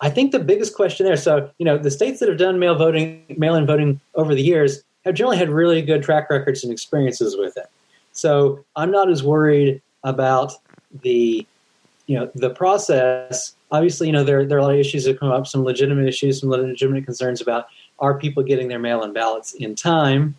I 0.00 0.10
think 0.10 0.32
the 0.32 0.38
biggest 0.38 0.74
question 0.74 1.06
there. 1.06 1.16
So 1.16 1.50
you 1.58 1.64
know, 1.64 1.78
the 1.78 1.90
states 1.90 2.20
that 2.20 2.28
have 2.28 2.38
done 2.38 2.58
mail 2.58 2.74
voting, 2.74 3.24
mail-in 3.36 3.66
voting 3.66 4.00
over 4.14 4.34
the 4.34 4.42
years 4.42 4.82
have 5.04 5.14
generally 5.14 5.38
had 5.38 5.48
really 5.48 5.82
good 5.82 6.02
track 6.02 6.28
records 6.30 6.64
and 6.64 6.72
experiences 6.72 7.36
with 7.36 7.56
it. 7.56 7.66
So 8.12 8.64
I'm 8.74 8.90
not 8.90 9.10
as 9.10 9.22
worried 9.22 9.80
about 10.04 10.52
the 11.02 11.46
you 12.06 12.18
know 12.18 12.30
the 12.34 12.50
process. 12.50 13.54
Obviously, 13.70 14.06
you 14.06 14.12
know 14.12 14.24
there 14.24 14.44
there 14.46 14.58
are 14.58 14.60
a 14.60 14.64
lot 14.64 14.74
of 14.74 14.80
issues 14.80 15.04
that 15.04 15.18
come 15.18 15.30
up, 15.30 15.46
some 15.46 15.64
legitimate 15.64 16.08
issues, 16.08 16.40
some 16.40 16.50
legitimate 16.50 17.04
concerns 17.04 17.40
about 17.40 17.66
are 17.98 18.18
people 18.18 18.42
getting 18.42 18.68
their 18.68 18.78
mail-in 18.78 19.12
ballots 19.12 19.54
in 19.54 19.74
time? 19.74 20.34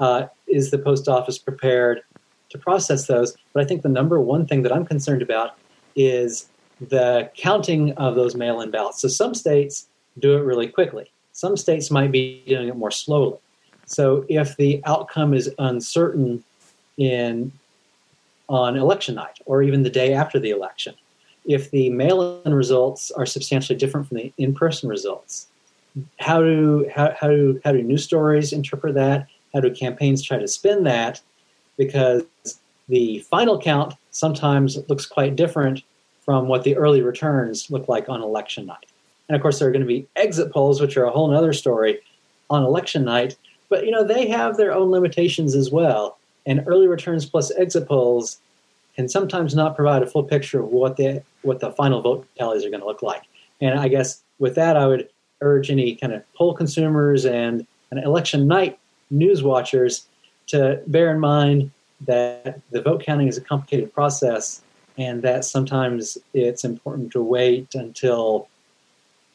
Uh, 0.00 0.26
is 0.48 0.70
the 0.70 0.78
post 0.78 1.08
office 1.08 1.38
prepared 1.38 2.02
to 2.48 2.58
process 2.58 3.06
those? 3.06 3.36
But 3.52 3.62
I 3.62 3.66
think 3.66 3.82
the 3.82 3.88
number 3.88 4.18
one 4.20 4.46
thing 4.46 4.62
that 4.62 4.72
I'm 4.72 4.86
concerned 4.86 5.22
about 5.22 5.56
is 5.94 6.48
the 6.88 7.30
counting 7.36 7.92
of 7.92 8.14
those 8.14 8.34
mail 8.34 8.60
in 8.60 8.70
ballots. 8.70 9.00
So 9.00 9.08
some 9.08 9.34
states 9.34 9.86
do 10.18 10.36
it 10.36 10.40
really 10.40 10.68
quickly, 10.68 11.10
some 11.32 11.56
states 11.56 11.90
might 11.90 12.12
be 12.12 12.42
doing 12.46 12.68
it 12.68 12.76
more 12.76 12.90
slowly. 12.90 13.38
So 13.86 14.24
if 14.28 14.56
the 14.56 14.82
outcome 14.84 15.34
is 15.34 15.50
uncertain 15.58 16.44
in 16.98 17.52
on 18.48 18.76
election 18.76 19.14
night 19.14 19.38
or 19.46 19.62
even 19.62 19.82
the 19.82 19.90
day 19.90 20.12
after 20.12 20.38
the 20.38 20.50
election, 20.50 20.94
if 21.46 21.70
the 21.70 21.90
mail-in 21.90 22.54
results 22.54 23.10
are 23.10 23.26
substantially 23.26 23.78
different 23.78 24.08
from 24.08 24.18
the 24.18 24.32
in-person 24.38 24.88
results, 24.88 25.48
how 26.20 26.40
do 26.40 26.88
how, 26.94 27.14
how 27.18 27.28
do 27.28 27.60
how 27.64 27.72
do 27.72 27.82
news 27.82 28.04
stories 28.04 28.52
interpret 28.52 28.94
that? 28.94 29.26
How 29.52 29.60
do 29.60 29.70
campaigns 29.70 30.22
try 30.22 30.38
to 30.38 30.48
spin 30.48 30.84
that? 30.84 31.20
Because 31.76 32.22
the 32.88 33.20
final 33.20 33.58
count 33.58 33.94
sometimes 34.10 34.78
looks 34.88 35.06
quite 35.06 35.36
different 35.36 35.82
from 36.24 36.48
what 36.48 36.64
the 36.64 36.76
early 36.76 37.02
returns 37.02 37.70
look 37.70 37.88
like 37.88 38.08
on 38.08 38.22
election 38.22 38.66
night. 38.66 38.86
And 39.28 39.36
of 39.36 39.42
course, 39.42 39.58
there 39.58 39.68
are 39.68 39.72
going 39.72 39.82
to 39.82 39.86
be 39.86 40.06
exit 40.16 40.52
polls, 40.52 40.80
which 40.80 40.96
are 40.96 41.04
a 41.04 41.10
whole 41.10 41.34
other 41.34 41.52
story 41.52 42.00
on 42.50 42.62
election 42.64 43.04
night. 43.04 43.36
But 43.68 43.84
you 43.84 43.90
know, 43.90 44.04
they 44.04 44.28
have 44.28 44.56
their 44.56 44.72
own 44.72 44.90
limitations 44.90 45.54
as 45.54 45.70
well. 45.70 46.18
And 46.44 46.64
early 46.66 46.88
returns 46.88 47.24
plus 47.24 47.52
exit 47.56 47.86
polls 47.88 48.38
can 48.94 49.08
sometimes 49.08 49.54
not 49.54 49.74
provide 49.74 50.02
a 50.02 50.06
full 50.06 50.24
picture 50.24 50.60
of 50.60 50.68
what 50.68 50.96
the 50.96 51.22
what 51.42 51.60
the 51.60 51.72
final 51.72 52.02
vote 52.02 52.26
tallies 52.36 52.64
are 52.64 52.70
going 52.70 52.80
to 52.80 52.86
look 52.86 53.02
like. 53.02 53.22
And 53.60 53.78
I 53.78 53.88
guess 53.88 54.22
with 54.38 54.54
that, 54.56 54.76
I 54.76 54.86
would 54.86 55.08
urge 55.40 55.70
any 55.70 55.94
kind 55.94 56.12
of 56.12 56.22
poll 56.34 56.54
consumers 56.54 57.24
and, 57.24 57.66
and 57.90 58.02
election 58.04 58.46
night 58.46 58.78
news 59.10 59.42
watchers 59.42 60.06
to 60.48 60.82
bear 60.86 61.10
in 61.10 61.20
mind 61.20 61.70
that 62.02 62.60
the 62.70 62.82
vote 62.82 63.02
counting 63.02 63.28
is 63.28 63.36
a 63.36 63.40
complicated 63.40 63.92
process 63.92 64.62
and 64.98 65.22
that 65.22 65.44
sometimes 65.44 66.18
it's 66.34 66.64
important 66.64 67.12
to 67.12 67.22
wait 67.22 67.74
until 67.74 68.48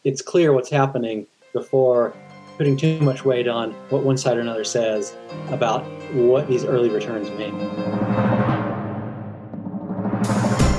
it's 0.03 0.21
clear 0.21 0.53
what's 0.53 0.69
happening 0.69 1.27
before 1.53 2.13
putting 2.57 2.75
too 2.75 2.99
much 3.01 3.23
weight 3.23 3.47
on 3.47 3.71
what 3.89 4.03
one 4.03 4.17
side 4.17 4.37
or 4.37 4.41
another 4.41 4.63
says 4.63 5.15
about 5.49 5.83
what 6.13 6.47
these 6.47 6.65
early 6.65 6.89
returns 6.89 7.29
mean. 7.31 7.55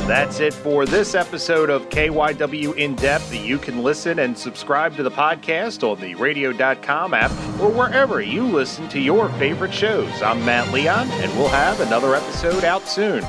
That's 0.08 0.40
it 0.40 0.54
for 0.54 0.86
this 0.86 1.14
episode 1.14 1.68
of 1.68 1.90
KYW 1.90 2.74
In 2.76 2.94
Depth. 2.94 3.34
You 3.34 3.58
can 3.58 3.82
listen 3.82 4.20
and 4.20 4.36
subscribe 4.36 4.96
to 4.96 5.02
the 5.02 5.10
podcast 5.10 5.86
on 5.86 6.00
the 6.00 6.14
radio.com 6.14 7.12
app 7.12 7.30
or 7.60 7.68
wherever 7.68 8.22
you 8.22 8.44
listen 8.44 8.88
to 8.88 8.98
your 8.98 9.28
favorite 9.32 9.74
shows. 9.74 10.22
I'm 10.22 10.42
Matt 10.46 10.72
Leon, 10.72 11.10
and 11.10 11.30
we'll 11.38 11.48
have 11.48 11.80
another 11.80 12.14
episode 12.14 12.64
out 12.64 12.88
soon. 12.88 13.22